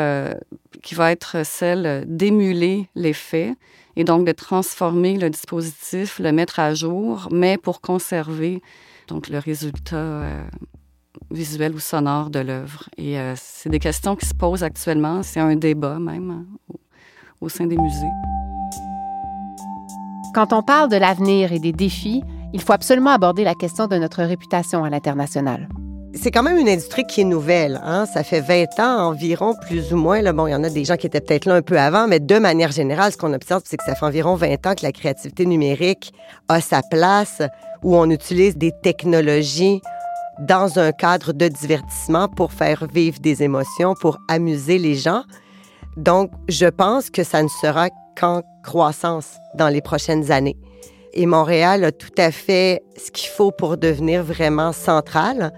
qui 0.82 0.94
va 0.96 1.12
être 1.12 1.46
celle 1.46 2.04
d'émuler 2.06 2.88
l'effet 2.96 3.54
et 3.96 4.04
donc 4.04 4.26
de 4.26 4.32
transformer 4.32 5.16
le 5.16 5.30
dispositif, 5.30 6.18
le 6.18 6.32
mettre 6.32 6.60
à 6.60 6.74
jour, 6.74 7.28
mais 7.30 7.56
pour 7.56 7.80
conserver 7.80 8.60
donc 9.08 9.28
le 9.28 9.38
résultat 9.38 9.96
euh, 9.96 10.42
visuel 11.30 11.74
ou 11.74 11.78
sonore 11.78 12.30
de 12.30 12.40
l'œuvre. 12.40 12.84
Et 12.96 13.18
euh, 13.18 13.34
c'est 13.36 13.68
des 13.68 13.78
questions 13.78 14.16
qui 14.16 14.26
se 14.26 14.34
posent 14.34 14.62
actuellement, 14.62 15.22
c'est 15.22 15.40
un 15.40 15.56
débat 15.56 15.98
même 15.98 16.30
hein, 16.30 16.44
au, 16.68 17.46
au 17.46 17.48
sein 17.48 17.66
des 17.66 17.76
musées. 17.76 18.12
Quand 20.34 20.52
on 20.52 20.62
parle 20.62 20.90
de 20.90 20.96
l'avenir 20.96 21.52
et 21.52 21.58
des 21.58 21.72
défis, 21.72 22.22
il 22.52 22.60
faut 22.60 22.72
absolument 22.72 23.10
aborder 23.10 23.44
la 23.44 23.54
question 23.54 23.86
de 23.86 23.96
notre 23.96 24.22
réputation 24.22 24.84
à 24.84 24.90
l'international 24.90 25.68
c'est 26.16 26.30
quand 26.30 26.42
même 26.42 26.58
une 26.58 26.68
industrie 26.68 27.04
qui 27.04 27.20
est 27.20 27.24
nouvelle. 27.24 27.80
Hein? 27.84 28.06
Ça 28.06 28.22
fait 28.22 28.40
20 28.40 28.80
ans 28.80 29.08
environ, 29.08 29.54
plus 29.66 29.92
ou 29.92 29.96
moins. 29.96 30.22
Là, 30.22 30.32
bon, 30.32 30.46
il 30.46 30.52
y 30.52 30.54
en 30.54 30.64
a 30.64 30.70
des 30.70 30.84
gens 30.84 30.96
qui 30.96 31.06
étaient 31.06 31.20
peut-être 31.20 31.44
là 31.44 31.54
un 31.54 31.62
peu 31.62 31.78
avant, 31.78 32.08
mais 32.08 32.20
de 32.20 32.38
manière 32.38 32.72
générale, 32.72 33.12
ce 33.12 33.16
qu'on 33.16 33.32
observe, 33.32 33.62
c'est 33.64 33.76
que 33.76 33.84
ça 33.84 33.94
fait 33.94 34.04
environ 34.04 34.34
20 34.34 34.66
ans 34.66 34.74
que 34.74 34.82
la 34.82 34.92
créativité 34.92 35.46
numérique 35.46 36.12
a 36.48 36.60
sa 36.60 36.80
place, 36.82 37.42
où 37.82 37.96
on 37.96 38.10
utilise 38.10 38.56
des 38.56 38.72
technologies 38.82 39.82
dans 40.40 40.78
un 40.78 40.92
cadre 40.92 41.32
de 41.32 41.48
divertissement 41.48 42.28
pour 42.28 42.52
faire 42.52 42.86
vivre 42.86 43.18
des 43.20 43.42
émotions, 43.42 43.94
pour 43.94 44.18
amuser 44.28 44.78
les 44.78 44.94
gens. 44.94 45.22
Donc, 45.96 46.30
je 46.48 46.66
pense 46.66 47.10
que 47.10 47.24
ça 47.24 47.42
ne 47.42 47.48
sera 47.48 47.88
qu'en 48.18 48.42
croissance 48.62 49.36
dans 49.54 49.68
les 49.68 49.80
prochaines 49.80 50.30
années. 50.30 50.56
Et 51.14 51.24
Montréal 51.24 51.84
a 51.84 51.92
tout 51.92 52.14
à 52.18 52.30
fait 52.30 52.82
ce 52.96 53.10
qu'il 53.10 53.30
faut 53.30 53.50
pour 53.50 53.78
devenir 53.78 54.22
vraiment 54.22 54.72
central 54.72 55.52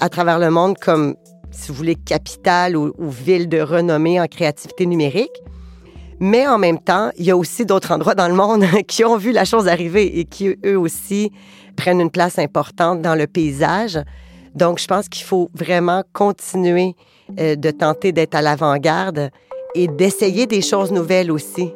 à 0.00 0.08
travers 0.08 0.38
le 0.38 0.50
monde 0.50 0.78
comme, 0.78 1.16
si 1.50 1.68
vous 1.68 1.74
voulez, 1.74 1.96
capitale 1.96 2.76
ou, 2.76 2.92
ville 3.00 3.48
de 3.48 3.60
renommée 3.60 4.20
en 4.20 4.26
créativité 4.26 4.86
numérique. 4.86 5.42
Mais 6.20 6.46
en 6.46 6.58
même 6.58 6.78
temps, 6.78 7.10
il 7.16 7.24
y 7.24 7.30
a 7.30 7.36
aussi 7.36 7.64
d'autres 7.64 7.92
endroits 7.92 8.14
dans 8.14 8.28
le 8.28 8.34
monde 8.34 8.64
qui 8.88 9.04
ont 9.04 9.16
vu 9.16 9.32
la 9.32 9.44
chose 9.44 9.66
arriver 9.66 10.20
et 10.20 10.24
qui, 10.24 10.56
eux 10.64 10.78
aussi, 10.78 11.32
prennent 11.78 12.00
une 12.00 12.10
place 12.10 12.38
importante 12.40 13.00
dans 13.02 13.14
le 13.14 13.28
paysage. 13.28 13.98
Donc, 14.54 14.80
je 14.80 14.86
pense 14.88 15.08
qu'il 15.08 15.24
faut 15.24 15.48
vraiment 15.54 16.02
continuer 16.12 16.96
euh, 17.38 17.54
de 17.54 17.70
tenter 17.70 18.10
d'être 18.10 18.34
à 18.34 18.42
l'avant-garde 18.42 19.30
et 19.76 19.86
d'essayer 19.86 20.46
des 20.46 20.60
choses 20.60 20.90
nouvelles 20.90 21.30
aussi. 21.30 21.72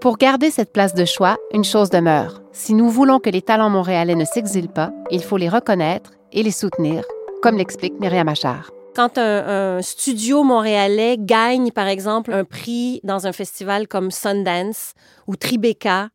Pour 0.00 0.18
garder 0.18 0.50
cette 0.50 0.72
place 0.72 0.92
de 0.92 1.04
choix, 1.04 1.36
une 1.52 1.64
chose 1.64 1.88
demeure. 1.88 2.42
Si 2.52 2.74
nous 2.74 2.90
voulons 2.90 3.20
que 3.20 3.30
les 3.30 3.42
talents 3.42 3.70
montréalais 3.70 4.16
ne 4.16 4.24
s'exilent 4.24 4.68
pas, 4.68 4.90
il 5.10 5.22
faut 5.22 5.36
les 5.36 5.48
reconnaître 5.48 6.10
et 6.32 6.42
les 6.42 6.50
soutenir, 6.50 7.04
comme 7.42 7.56
l'explique 7.56 7.94
Myriam 8.00 8.28
Achard. 8.28 8.70
Quand 8.96 9.18
un, 9.18 9.80
studio 9.82 10.42
montréalais 10.42 11.16
gagne, 11.18 11.70
par 11.70 11.86
exemple, 11.86 12.32
un 12.32 12.44
prix 12.44 13.00
dans 13.04 13.26
un 13.26 13.32
festival 13.32 13.86
comme 13.88 14.10
Sundance 14.10 14.94
ou 15.26 15.36
Tribeca 15.36 16.10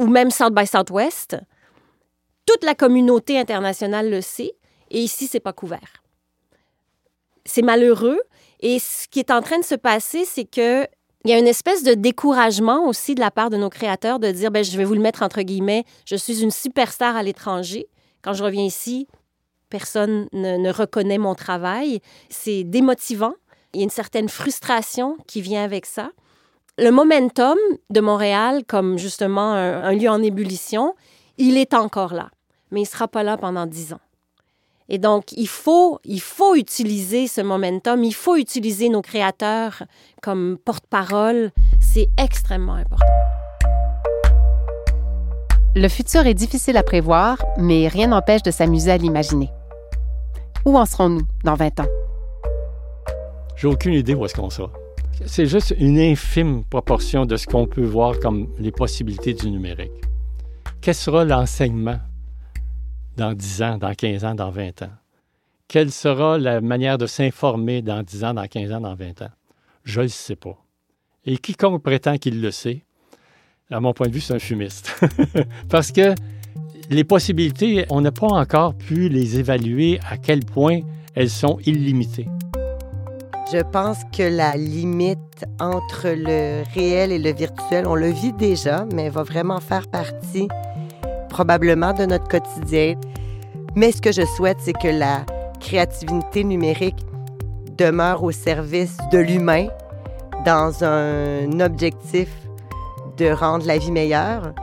ou 0.00 0.06
même 0.06 0.30
South 0.30 0.54
by 0.54 0.66
Southwest, 0.66 1.36
toute 2.46 2.64
la 2.64 2.74
communauté 2.74 3.38
internationale 3.38 4.10
le 4.10 4.22
sait 4.22 4.54
et 4.90 4.98
ici, 4.98 5.28
c'est 5.28 5.40
pas 5.40 5.52
couvert. 5.52 6.02
C'est 7.44 7.62
malheureux 7.62 8.18
et 8.60 8.78
ce 8.78 9.06
qui 9.08 9.20
est 9.20 9.30
en 9.30 9.42
train 9.42 9.58
de 9.58 9.64
se 9.64 9.74
passer, 9.74 10.24
c'est 10.24 10.44
que 10.44 10.86
il 11.24 11.30
y 11.30 11.34
a 11.34 11.38
une 11.38 11.46
espèce 11.46 11.82
de 11.82 11.92
découragement 11.92 12.86
aussi 12.88 13.14
de 13.14 13.20
la 13.20 13.30
part 13.30 13.50
de 13.50 13.58
nos 13.58 13.68
créateurs 13.68 14.20
de 14.20 14.30
dire, 14.30 14.50
ben, 14.50 14.64
je 14.64 14.74
vais 14.78 14.84
vous 14.84 14.94
le 14.94 15.02
mettre 15.02 15.22
entre 15.22 15.42
guillemets, 15.42 15.84
je 16.06 16.16
suis 16.16 16.42
une 16.42 16.50
superstar 16.50 17.14
à 17.14 17.22
l'étranger. 17.22 17.88
Quand 18.22 18.32
je 18.32 18.42
reviens 18.42 18.64
ici, 18.64 19.06
personne 19.68 20.28
ne, 20.32 20.72
reconnaît 20.72 21.18
mon 21.18 21.34
travail. 21.34 22.00
C'est 22.30 22.64
démotivant. 22.64 23.34
Il 23.74 23.80
y 23.80 23.82
a 23.82 23.84
une 23.84 23.90
certaine 23.90 24.30
frustration 24.30 25.18
qui 25.26 25.42
vient 25.42 25.62
avec 25.62 25.84
ça. 25.84 26.10
Le 26.82 26.90
momentum 26.90 27.58
de 27.90 28.00
Montréal, 28.00 28.62
comme 28.66 28.96
justement 28.96 29.52
un, 29.52 29.82
un 29.82 29.92
lieu 29.92 30.08
en 30.08 30.22
ébullition, 30.22 30.94
il 31.36 31.58
est 31.58 31.74
encore 31.74 32.14
là, 32.14 32.30
mais 32.70 32.80
il 32.80 32.84
ne 32.84 32.88
sera 32.88 33.06
pas 33.06 33.22
là 33.22 33.36
pendant 33.36 33.66
dix 33.66 33.92
ans. 33.92 34.00
Et 34.88 34.96
donc, 34.96 35.30
il 35.32 35.46
faut, 35.46 36.00
il 36.04 36.22
faut 36.22 36.54
utiliser 36.54 37.26
ce 37.26 37.42
momentum, 37.42 38.02
il 38.02 38.14
faut 38.14 38.36
utiliser 38.36 38.88
nos 38.88 39.02
créateurs 39.02 39.82
comme 40.22 40.56
porte-parole. 40.64 41.50
C'est 41.80 42.08
extrêmement 42.16 42.76
important. 42.76 43.04
Le 45.76 45.88
futur 45.88 46.26
est 46.26 46.32
difficile 46.32 46.78
à 46.78 46.82
prévoir, 46.82 47.36
mais 47.58 47.88
rien 47.88 48.06
n'empêche 48.06 48.42
de 48.42 48.50
s'amuser 48.50 48.90
à 48.90 48.96
l'imaginer. 48.96 49.50
Où 50.64 50.78
en 50.78 50.86
serons-nous 50.86 51.26
dans 51.44 51.56
20 51.56 51.80
ans? 51.80 51.88
J'ai 53.54 53.68
aucune 53.68 53.92
idée 53.92 54.14
où 54.14 54.24
est-ce 54.24 54.34
qu'on 54.34 54.48
sera. 54.48 54.72
C'est 55.26 55.46
juste 55.46 55.74
une 55.78 55.98
infime 55.98 56.64
proportion 56.64 57.26
de 57.26 57.36
ce 57.36 57.46
qu'on 57.46 57.66
peut 57.66 57.84
voir 57.84 58.18
comme 58.20 58.48
les 58.58 58.72
possibilités 58.72 59.34
du 59.34 59.50
numérique. 59.50 59.92
Quel 60.80 60.94
sera 60.94 61.24
l'enseignement 61.24 61.98
dans 63.16 63.34
10 63.34 63.62
ans, 63.62 63.78
dans 63.78 63.94
15 63.94 64.24
ans, 64.24 64.34
dans 64.34 64.50
20 64.50 64.82
ans? 64.82 64.90
Quelle 65.68 65.92
sera 65.92 66.38
la 66.38 66.60
manière 66.60 66.98
de 66.98 67.06
s'informer 67.06 67.82
dans 67.82 68.02
10 68.02 68.24
ans, 68.24 68.34
dans 68.34 68.46
15 68.46 68.72
ans, 68.72 68.80
dans 68.80 68.94
20 68.94 69.22
ans? 69.22 69.30
Je 69.84 70.00
ne 70.00 70.04
le 70.04 70.08
sais 70.08 70.36
pas. 70.36 70.56
Et 71.26 71.36
quiconque 71.36 71.82
prétend 71.82 72.16
qu'il 72.16 72.40
le 72.40 72.50
sait, 72.50 72.84
à 73.70 73.78
mon 73.78 73.92
point 73.92 74.08
de 74.08 74.12
vue, 74.12 74.20
c'est 74.20 74.34
un 74.34 74.38
fumiste. 74.38 74.98
Parce 75.68 75.92
que 75.92 76.14
les 76.88 77.04
possibilités, 77.04 77.84
on 77.90 78.00
n'a 78.00 78.10
pas 78.10 78.26
encore 78.26 78.74
pu 78.74 79.08
les 79.08 79.38
évaluer 79.38 80.00
à 80.10 80.16
quel 80.16 80.44
point 80.44 80.80
elles 81.14 81.30
sont 81.30 81.58
illimitées. 81.66 82.26
Je 83.52 83.58
pense 83.58 83.98
que 84.16 84.22
la 84.22 84.56
limite 84.56 85.44
entre 85.58 86.06
le 86.06 86.62
réel 86.72 87.10
et 87.10 87.18
le 87.18 87.32
virtuel, 87.32 87.84
on 87.88 87.96
le 87.96 88.06
vit 88.06 88.32
déjà, 88.32 88.84
mais 88.94 89.08
va 89.08 89.24
vraiment 89.24 89.58
faire 89.58 89.88
partie 89.88 90.46
probablement 91.28 91.92
de 91.92 92.04
notre 92.04 92.28
quotidien. 92.28 92.94
Mais 93.74 93.90
ce 93.90 94.00
que 94.00 94.12
je 94.12 94.24
souhaite, 94.36 94.58
c'est 94.60 94.72
que 94.72 94.86
la 94.86 95.26
créativité 95.58 96.44
numérique 96.44 97.04
demeure 97.76 98.22
au 98.22 98.30
service 98.30 98.96
de 99.10 99.18
l'humain 99.18 99.66
dans 100.44 100.84
un 100.84 101.58
objectif 101.58 102.28
de 103.16 103.32
rendre 103.32 103.66
la 103.66 103.78
vie 103.78 103.90
meilleure 103.90 104.54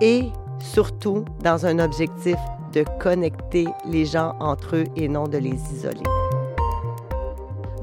et 0.00 0.24
surtout 0.58 1.24
dans 1.44 1.66
un 1.66 1.78
objectif 1.78 2.36
de 2.72 2.84
connecter 3.00 3.68
les 3.86 4.04
gens 4.04 4.34
entre 4.40 4.74
eux 4.74 4.86
et 4.96 5.06
non 5.06 5.28
de 5.28 5.38
les 5.38 5.56
isoler. 5.72 6.23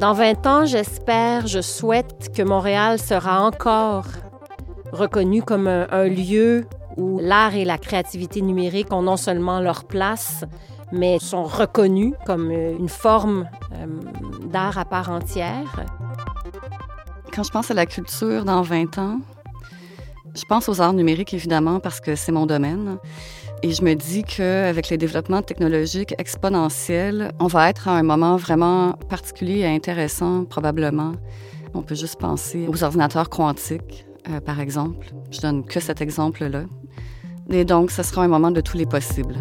Dans 0.02 0.14
20 0.14 0.48
ans, 0.48 0.66
j'espère, 0.66 1.46
je 1.46 1.62
souhaite 1.62 2.32
que 2.36 2.42
Montréal 2.42 2.98
sera 2.98 3.44
encore 3.44 4.08
reconnu 4.92 5.44
comme 5.44 5.68
un, 5.68 6.06
lieu 6.06 6.66
où 6.98 7.20
l'art 7.20 7.54
et 7.54 7.66
la 7.66 7.78
créativité 7.78 8.42
numérique 8.42 8.92
ont 8.92 9.04
non 9.04 9.16
seulement 9.16 9.60
leur 9.60 9.84
place, 9.84 10.44
mais 10.92 11.20
sont 11.20 11.44
reconnus 11.44 12.16
comme 12.26 12.50
euh, 12.50 12.76
une 12.80 12.90
forme 12.90 13.48
euh, 13.76 13.86
d'art 14.48 14.80
à 14.80 14.86
part 14.86 15.12
entière. 15.12 15.86
Quand 17.32 17.44
je 17.44 17.52
pense 17.52 17.70
à 17.70 17.76
la 17.76 17.86
culture 17.86 18.44
dans 18.44 18.64
20 18.64 18.98
ans, 18.98 19.20
je 20.34 20.46
pense 20.46 20.68
aux 20.68 20.82
arts 20.82 20.94
numériques, 20.94 21.36
évidemment, 21.36 21.80
parce 21.80 22.00
que 22.00 22.16
c'est 22.16 22.32
mon 22.32 22.48
domaine. 22.48 22.98
Et 23.64 23.74
je 23.74 23.84
me 23.84 23.94
dis 23.94 24.24
qu'avec 24.24 24.90
les 24.90 24.98
développements 24.98 25.44
technologiques 25.44 26.16
exponentiels, 26.18 27.32
on 27.40 27.46
va 27.46 27.70
être 27.70 27.88
à 27.88 27.92
un 27.92 28.02
moment 28.02 28.36
vraiment 28.36 28.94
particulier 29.08 29.60
et 29.60 29.68
intéressant, 29.68 30.46
probablement. 30.46 31.12
On 31.76 31.84
peut 31.84 31.94
juste 31.94 32.20
penser 32.20 32.68
aux 32.68 32.84
ordinateurs 32.84 33.30
quantiques, 33.30 34.08
euh, 34.30 34.40
par 34.40 34.60
exemple. 34.60 35.14
Je 35.30 35.42
donne 35.42 35.64
que 35.64 35.80
cet 35.80 36.02
exemple-là. 36.02 36.64
Et 37.52 37.64
donc, 37.64 37.92
ce 37.92 38.02
sera 38.02 38.24
un 38.24 38.28
moment 38.28 38.50
de 38.50 38.62
tous 38.62 38.78
les 38.78 38.88
possibles. 38.88 39.36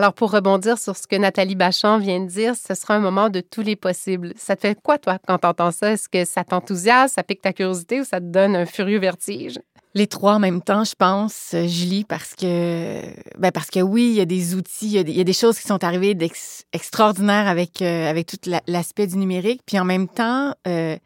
Alors, 0.00 0.14
pour 0.14 0.30
rebondir 0.30 0.78
sur 0.78 0.96
ce 0.96 1.06
que 1.06 1.16
Nathalie 1.16 1.56
Bachand 1.56 1.98
vient 1.98 2.20
de 2.20 2.26
dire, 2.26 2.54
ce 2.56 2.72
sera 2.72 2.94
un 2.94 3.00
moment 3.00 3.28
de 3.28 3.40
tous 3.42 3.60
les 3.60 3.76
possibles. 3.76 4.32
Ça 4.34 4.56
te 4.56 4.62
fait 4.62 4.74
quoi, 4.82 4.96
toi, 4.96 5.18
quand 5.28 5.36
tu 5.36 5.46
entends 5.46 5.72
ça? 5.72 5.92
Est-ce 5.92 6.08
que 6.08 6.24
ça 6.24 6.42
t'enthousiasme, 6.42 7.12
ça 7.16 7.22
pique 7.22 7.42
ta 7.42 7.52
curiosité 7.52 8.00
ou 8.00 8.04
ça 8.04 8.18
te 8.18 8.24
donne 8.24 8.56
un 8.56 8.64
furieux 8.64 8.98
vertige? 8.98 9.58
Les 9.94 10.06
trois 10.06 10.36
en 10.36 10.38
même 10.38 10.62
temps, 10.62 10.84
je 10.84 10.94
pense, 10.94 11.54
Julie, 11.66 12.04
parce 12.04 12.34
que, 12.34 13.02
ben 13.36 13.52
parce 13.52 13.68
que 13.68 13.80
oui, 13.80 14.04
il 14.12 14.14
y 14.14 14.22
a 14.22 14.24
des 14.24 14.54
outils, 14.54 14.86
il 14.86 15.10
y 15.10 15.20
a 15.20 15.24
des, 15.24 15.32
choses 15.34 15.58
qui 15.58 15.68
sont 15.68 15.84
arrivées 15.84 16.14
d'extraordinaires 16.14 17.46
avec, 17.46 17.82
euh, 17.82 18.22
tout 18.22 18.50
l'aspect 18.68 19.06
du 19.06 19.18
numérique. 19.18 19.60
Puis 19.66 19.78
en 19.78 19.84
même 19.84 20.08
temps, 20.08 20.54
euh, 20.66 20.96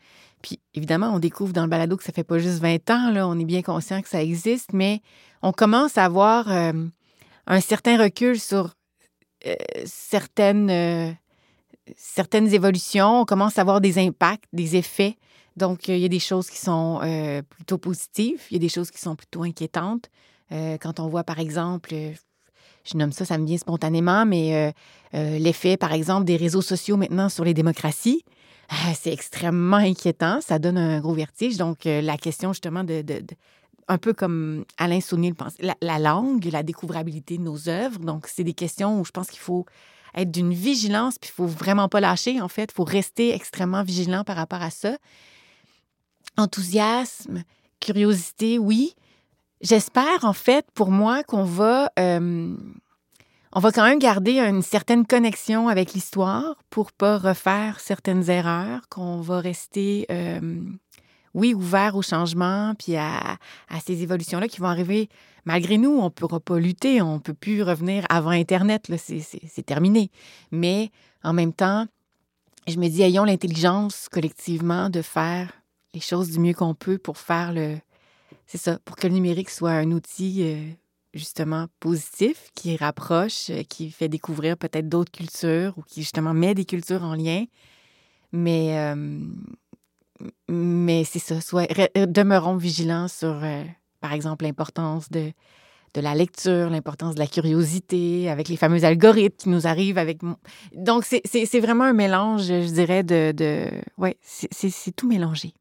puis 0.41 0.61
évidemment, 0.73 1.11
on 1.13 1.19
découvre 1.19 1.53
dans 1.53 1.63
le 1.63 1.69
balado 1.69 1.97
que 1.97 2.05
ça 2.05 2.13
fait 2.13 2.23
pas 2.23 2.39
juste 2.39 2.61
20 2.61 2.91
ans, 2.91 3.11
là, 3.11 3.27
on 3.27 3.37
est 3.41 3.45
bien 3.45 3.63
conscient 3.63 4.01
que 4.03 4.09
ça 4.09 4.23
existe, 4.23 4.73
mais 4.73 5.01
on 5.43 5.51
commence 5.51 5.99
à 5.99 6.05
avoir 6.05 6.49
euh, 6.49 6.73
un 7.49 7.61
certain 7.61 8.01
recul 8.01 8.39
sur 8.39 8.73
certaines, 9.85 11.17
certaines 11.97 12.53
évolutions. 12.53 13.21
On 13.21 13.25
commence 13.25 13.59
à 13.59 13.63
avoir 13.63 13.81
des 13.81 13.99
impacts, 13.99 14.45
des 14.53 14.77
effets 14.77 15.17
donc, 15.57 15.87
il 15.89 15.99
y 15.99 16.05
a 16.05 16.09
des 16.09 16.19
choses 16.19 16.51
qui 16.51 16.59
sont 16.59 17.01
euh, 17.03 17.43
plutôt 17.43 17.79
positives, 17.79 18.43
il 18.51 18.55
y 18.55 18.57
a 18.57 18.61
des 18.61 18.69
choses 18.69 18.91
qui 18.91 19.01
sont 19.01 19.15
plutôt 19.15 19.45
inquiétantes. 19.45 20.11
Euh, 20.53 20.77
quand 20.81 20.99
on 20.99 21.09
voit, 21.09 21.23
par 21.23 21.39
exemple, 21.39 21.91
euh, 21.93 22.13
je 22.85 22.97
nomme 22.97 23.13
ça, 23.13 23.25
ça 23.25 23.39
me 23.39 23.47
vient 23.47 23.57
spontanément, 23.57 24.27
mais 24.27 24.75
l'effet, 25.13 25.77
par 25.77 25.93
exemple, 25.93 26.25
des 26.25 26.37
réseaux 26.37 26.61
sociaux 26.61 26.97
maintenant 26.97 27.29
sur 27.31 27.45
les 27.45 27.55
démocraties, 27.55 28.25
c'est 28.95 29.13
extrêmement 29.13 29.79
inquiétant. 29.79 30.41
Ça 30.43 30.59
donne 30.59 30.77
un 30.77 31.01
gros 31.01 31.15
vertige. 31.15 31.57
Donc, 31.57 31.85
la 31.85 32.19
question, 32.19 32.53
justement, 32.53 32.85
de, 32.85 33.03
un 33.89 33.99
peu 33.99 34.13
comme 34.13 34.65
Alain 34.79 35.01
Saunier 35.01 35.29
le 35.31 35.35
pense, 35.35 35.55
la, 35.61 35.75
la, 35.81 35.99
langue, 35.99 36.45
la 36.47 36.63
découvrabilité 36.63 37.39
de 37.39 37.43
nos 37.43 37.69
œuvres. 37.69 37.99
Donc, 38.01 38.27
c'est 38.27 38.45
des 38.45 38.55
questions 38.55 39.01
où 39.01 39.05
je 39.05 39.11
pense 39.11 39.29
qu'il 39.29 39.41
faut 39.41 39.67
être 40.17 40.31
d'une 40.31 40.55
vigilance, 40.55 41.19
puis 41.19 41.31
il 41.33 41.35
faut 41.35 41.47
vraiment 41.47 41.89
pas 41.89 42.01
lâcher, 42.01 42.41
en 42.41 42.49
fait. 42.49 42.71
Il 42.73 42.75
faut 42.75 42.85
rester 42.85 43.35
extrêmement 43.35 43.83
vigilant 43.83 44.25
par 44.25 44.37
rapport 44.37 44.63
à 44.63 44.71
ça 44.71 44.97
enthousiasme, 46.37 47.45
curiosité, 47.81 48.59
oui. 48.59 48.95
J'espère, 49.61 50.25
en 50.25 50.33
fait, 50.33 50.67
pour 50.75 50.91
moi, 50.91 51.23
qu'on 51.23 51.45
va, 51.45 51.91
euh, 51.99 52.55
on 53.53 53.61
va 53.61 53.73
quand 53.73 53.85
même 53.85 53.99
garder 53.99 54.41
une 54.41 54.63
certaine 54.63 55.07
connexion 55.07 55.69
avec 55.69 55.93
l'histoire 55.93 56.57
pour 56.71 56.93
pas 56.93 57.19
refaire 57.19 57.81
certaines 57.81 58.29
erreurs, 58.29 58.89
qu'on 58.89 59.21
va 59.21 59.41
rester, 59.41 60.07
euh, 60.11 60.61
oui, 61.35 61.53
ouvert 61.53 61.97
au 61.97 62.03
changement, 62.03 62.75
puis 62.79 62.97
à, 62.97 63.37
à 63.69 63.81
ces 63.85 64.03
évolutions-là 64.03 64.49
qui 64.49 64.61
vont 64.61 64.69
arriver. 64.69 65.09
Malgré 65.45 65.77
nous, 65.77 65.91
on 65.91 66.05
ne 66.05 66.09
pourra 66.09 66.41
pas 66.41 66.59
lutter, 66.59 67.03
on 67.03 67.15
ne 67.15 67.19
peut 67.19 67.35
plus 67.35 67.63
revenir 67.63 68.07
avant 68.09 68.31
Internet, 68.31 68.91
c'est 68.97 69.67
terminé. 69.67 70.11
Mais 70.51 70.91
en 71.23 71.33
même 71.33 71.53
temps, 71.53 71.87
je 72.67 72.79
me 72.79 72.89
dis, 72.89 73.03
ayons 73.03 73.25
l'intelligence 73.25 74.09
collectivement 74.11 74.89
de 74.89 75.03
faire 75.03 75.53
les 75.93 76.01
choses 76.01 76.31
du 76.31 76.41
mieux 76.41 76.55
qu'on 76.55 76.75
peut 76.75 76.99
pour 76.99 77.19
faire 77.19 77.53
le. 77.53 77.77
C'est 78.47 78.59
ça, 78.59 78.79
pour 78.85 78.97
que 78.97 79.07
le 79.07 79.15
numérique 79.15 79.51
soit 79.51 79.71
un 79.71 79.91
outil 79.91 80.43
euh, 80.43 80.71
justement 81.15 81.67
positif, 81.81 82.51
qui 82.55 82.77
rapproche, 82.77 83.49
euh, 83.51 83.63
qui 83.63 83.91
fait 83.91 84.09
découvrir 84.09 84.57
peut-être 84.57 84.89
d'autres 84.89 85.13
cultures 85.13 85.73
ou 85.79 85.83
qui 85.83 86.03
justement 86.03 86.35
met 86.35 86.55
des 86.55 86.65
cultures 86.65 87.03
en 87.03 87.15
lien. 87.15 87.45
Mais, 88.33 88.79
euh, 88.79 89.21
mais 90.49 91.05
c'est 91.05 91.19
ça, 91.19 91.41
soit, 91.41 91.67
demeurons 92.07 92.57
vigilants 92.57 93.09
sur, 93.09 93.43
par 94.01 94.13
exemple, 94.13 94.45
l'importance 94.45 95.11
de, 95.11 95.33
de 95.95 96.01
la 96.01 96.15
lecture, 96.15 96.71
l'importance 96.71 97.15
de 97.15 97.21
la 97.21 97.27
curiosité, 97.27 98.29
avec 98.29 98.49
les 98.49 98.57
fameux 98.57 98.85
algorithmes 98.85 99.37
qui 99.37 99.49
nous 99.49 99.67
arrivent 99.67 99.99
avec... 99.99 100.19
Donc, 100.75 101.05
c'est 101.05 101.61
vraiment 101.61 101.85
un 101.85 101.93
mélange, 101.93 102.47
je 102.47 102.73
dirais, 102.73 103.03
de... 103.03 103.33
de... 103.33 103.69
Ouais, 103.97 104.17
c'est 104.23 104.95
tout 104.95 105.09
mélangé. 105.09 105.55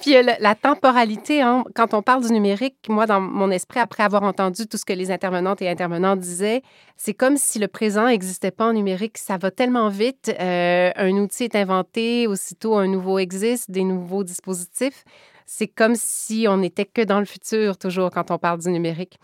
Puis 0.00 0.16
euh, 0.16 0.22
la, 0.40 0.54
temporalité, 0.54 1.40
hein, 1.40 1.64
quand 1.74 1.94
on 1.94 2.02
parle 2.02 2.26
du 2.26 2.32
numérique, 2.32 2.76
moi, 2.88 3.06
dans 3.06 3.20
mon 3.20 3.50
esprit, 3.50 3.78
après 3.78 4.02
avoir 4.02 4.24
entendu 4.24 4.66
tout 4.66 4.76
ce 4.76 4.84
que 4.84 4.92
les 4.92 5.10
intervenantes 5.10 5.62
et 5.62 5.68
intervenants 5.68 6.16
disaient, 6.16 6.62
c'est 6.96 7.14
comme 7.14 7.36
si 7.36 7.58
le 7.60 7.68
présent 7.68 8.06
n'existait 8.06 8.50
pas 8.50 8.66
en 8.66 8.72
numérique. 8.72 9.16
Ça 9.18 9.36
va 9.36 9.50
tellement 9.50 9.88
vite. 9.88 10.34
Euh, 10.40 10.90
un 10.96 11.12
outil 11.12 11.44
est 11.44 11.54
inventé, 11.54 12.26
aussitôt 12.26 12.76
un 12.76 12.88
nouveau 12.88 13.18
existe, 13.18 13.70
des 13.70 13.84
nouveaux 13.84 14.24
dispositifs. 14.24 15.04
C'est 15.46 15.68
comme 15.68 15.94
si 15.94 16.46
on 16.48 16.58
n'était 16.58 16.84
que 16.84 17.02
dans 17.02 17.20
le 17.20 17.24
futur, 17.24 17.78
toujours, 17.78 18.10
quand 18.10 18.30
on 18.30 18.38
parle 18.38 18.60
du 18.60 18.68
numérique. 18.70 19.18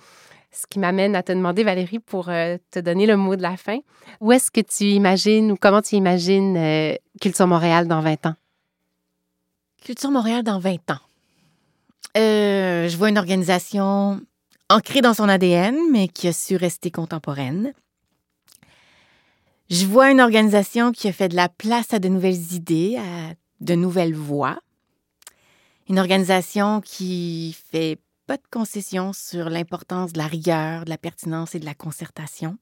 Ce 0.53 0.69
qui 0.69 0.79
m'amène 0.79 1.17
à 1.17 1.25
te 1.25 1.33
demander, 1.33 1.65
Valérie, 1.65 1.99
pour 1.99 2.29
euh, 2.29 2.59
te 2.71 2.79
donner 2.79 3.07
le 3.07 3.17
mot 3.17 3.35
de 3.35 3.43
la 3.43 3.57
fin, 3.57 3.79
où 4.21 4.31
est-ce 4.31 4.53
que 4.53 4.61
tu 4.61 4.85
imagines 4.85 5.51
ou 5.51 5.57
comment 5.61 5.83
tu 5.83 5.97
imagines 5.97 6.97
Culture 7.21 7.49
Montréal 7.49 7.89
dans 7.89 8.01
20 8.01 8.27
ans? 8.27 8.35
Culture 9.85 10.11
Montréal 10.11 10.43
dans 10.43 10.59
20 10.59 10.93
ans. 10.93 11.01
Euh, 12.17 12.89
je 12.89 12.97
vois 12.97 13.11
une 13.11 13.19
organisation 13.19 14.19
ancrée 14.71 15.03
dans 15.03 15.13
son 15.13 15.29
ADN, 15.29 15.77
mais 15.93 16.09
qui 16.09 16.27
a 16.27 16.33
su 16.33 16.57
rester 16.57 16.91
contemporaine. 16.91 17.75
Je 19.69 19.85
vois 19.85 20.11
une 20.11 20.23
organisation 20.23 20.91
qui 20.91 21.07
a 21.09 21.13
fait 21.13 21.29
de 21.29 21.37
la 21.37 21.51
place 21.51 21.93
à 21.93 21.99
de 21.99 22.09
nouvelles 22.09 22.55
idées, 22.55 22.97
à 22.97 23.35
de 23.61 23.75
nouvelles 23.75 24.15
voix. 24.15 24.59
Une 25.91 25.99
organisation 25.99 26.81
qui 26.81 27.55
fait 27.71 27.99
pas 28.27 28.39
de 28.39 28.43
concessions 28.51 29.13
sur 29.13 29.51
l'importance 29.51 30.15
de 30.15 30.19
la 30.19 30.27
rigueur, 30.27 30.87
de 30.87 30.91
la 30.91 30.99
pertinence 30.99 31.55
et 31.55 31.61
de 31.61 31.67
la 31.67 31.75
concertation. 31.75 32.57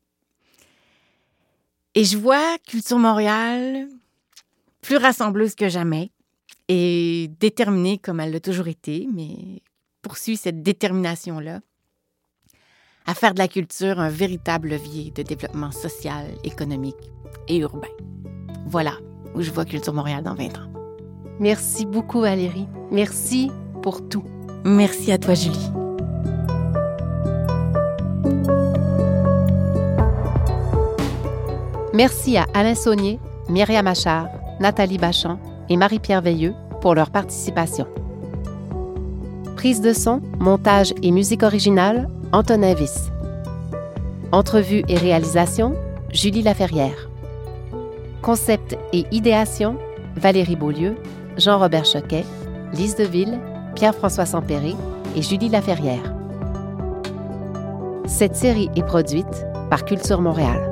Et 1.95 2.05
je 2.05 2.19
vois 2.19 2.59
Culture 2.67 2.99
Montréal 2.99 3.87
plus 4.81 4.97
rassembleuse 4.97 5.55
que 5.55 5.69
jamais, 5.69 6.11
et 6.75 7.29
déterminée 7.39 7.99
comme 7.99 8.19
elle 8.21 8.33
l'a 8.33 8.41
toujours 8.41 8.67
été, 8.67 9.07
mais 9.13 9.61
poursuit 10.01 10.39
cette 10.39 10.63
détermination-là 10.63 11.61
à 13.05 13.15
faire 13.15 13.35
de 13.35 13.41
la 13.41 13.49
culture 13.49 14.01
un 14.01 14.09
véritable 14.09 14.71
levier 14.71 15.11
de 15.11 15.23
développement 15.23 15.71
social, 15.71 16.27
économique 16.45 16.97
et 17.49 17.59
urbain. 17.59 17.89
Voilà 18.67 18.95
où 19.35 19.43
je 19.43 19.51
vois 19.51 19.67
Culture 19.67 19.93
Montréal 19.93 20.23
dans 20.23 20.35
20 20.35 20.45
ans. 20.59 20.73
Merci 21.41 21.85
beaucoup 21.85 22.23
Valérie. 22.23 22.69
Merci 22.91 23.51
pour 23.83 24.09
tout. 24.09 24.25
Merci 24.65 25.13
à 25.13 25.19
toi 25.19 25.35
Julie. 25.35 25.71
Merci 31.93 32.39
à 32.39 32.47
Alain 32.55 32.75
Saunier, 32.75 33.21
Myriam 33.51 33.87
Achard, 33.87 34.29
Nathalie 34.59 34.97
Bachand 34.97 35.39
et 35.69 35.77
Marie-Pierre 35.77 36.23
Veilleux 36.23 36.55
pour 36.83 36.95
leur 36.95 37.11
participation. 37.11 37.87
Prise 39.57 39.81
de 39.81 39.93
son, 39.93 40.21
montage 40.41 40.93
et 41.03 41.13
musique 41.13 41.45
originale, 41.45 42.09
Antonin 42.33 42.75
Viss. 42.75 43.11
Entrevue 44.33 44.83
et 44.89 44.99
réalisation, 44.99 45.75
Julie 46.13 46.43
Laferrière. 46.43 47.09
Concept 48.21 48.77
et 48.93 49.07
idéation, 49.13 49.77
Valérie 50.17 50.57
Beaulieu, 50.57 50.97
Jean-Robert 51.39 51.85
Choquet, 51.85 52.25
Lise 52.73 52.97
Deville, 52.97 53.39
Pierre-François 53.77 54.27
Sampéré 54.27 54.75
et 55.17 55.23
Julie 55.23 55.49
Laferrière. 55.49 56.15
Cette 58.07 58.35
série 58.35 58.71
est 58.75 58.85
produite 58.85 59.47
par 59.71 59.85
Culture 59.85 60.21
Montréal. 60.21 60.72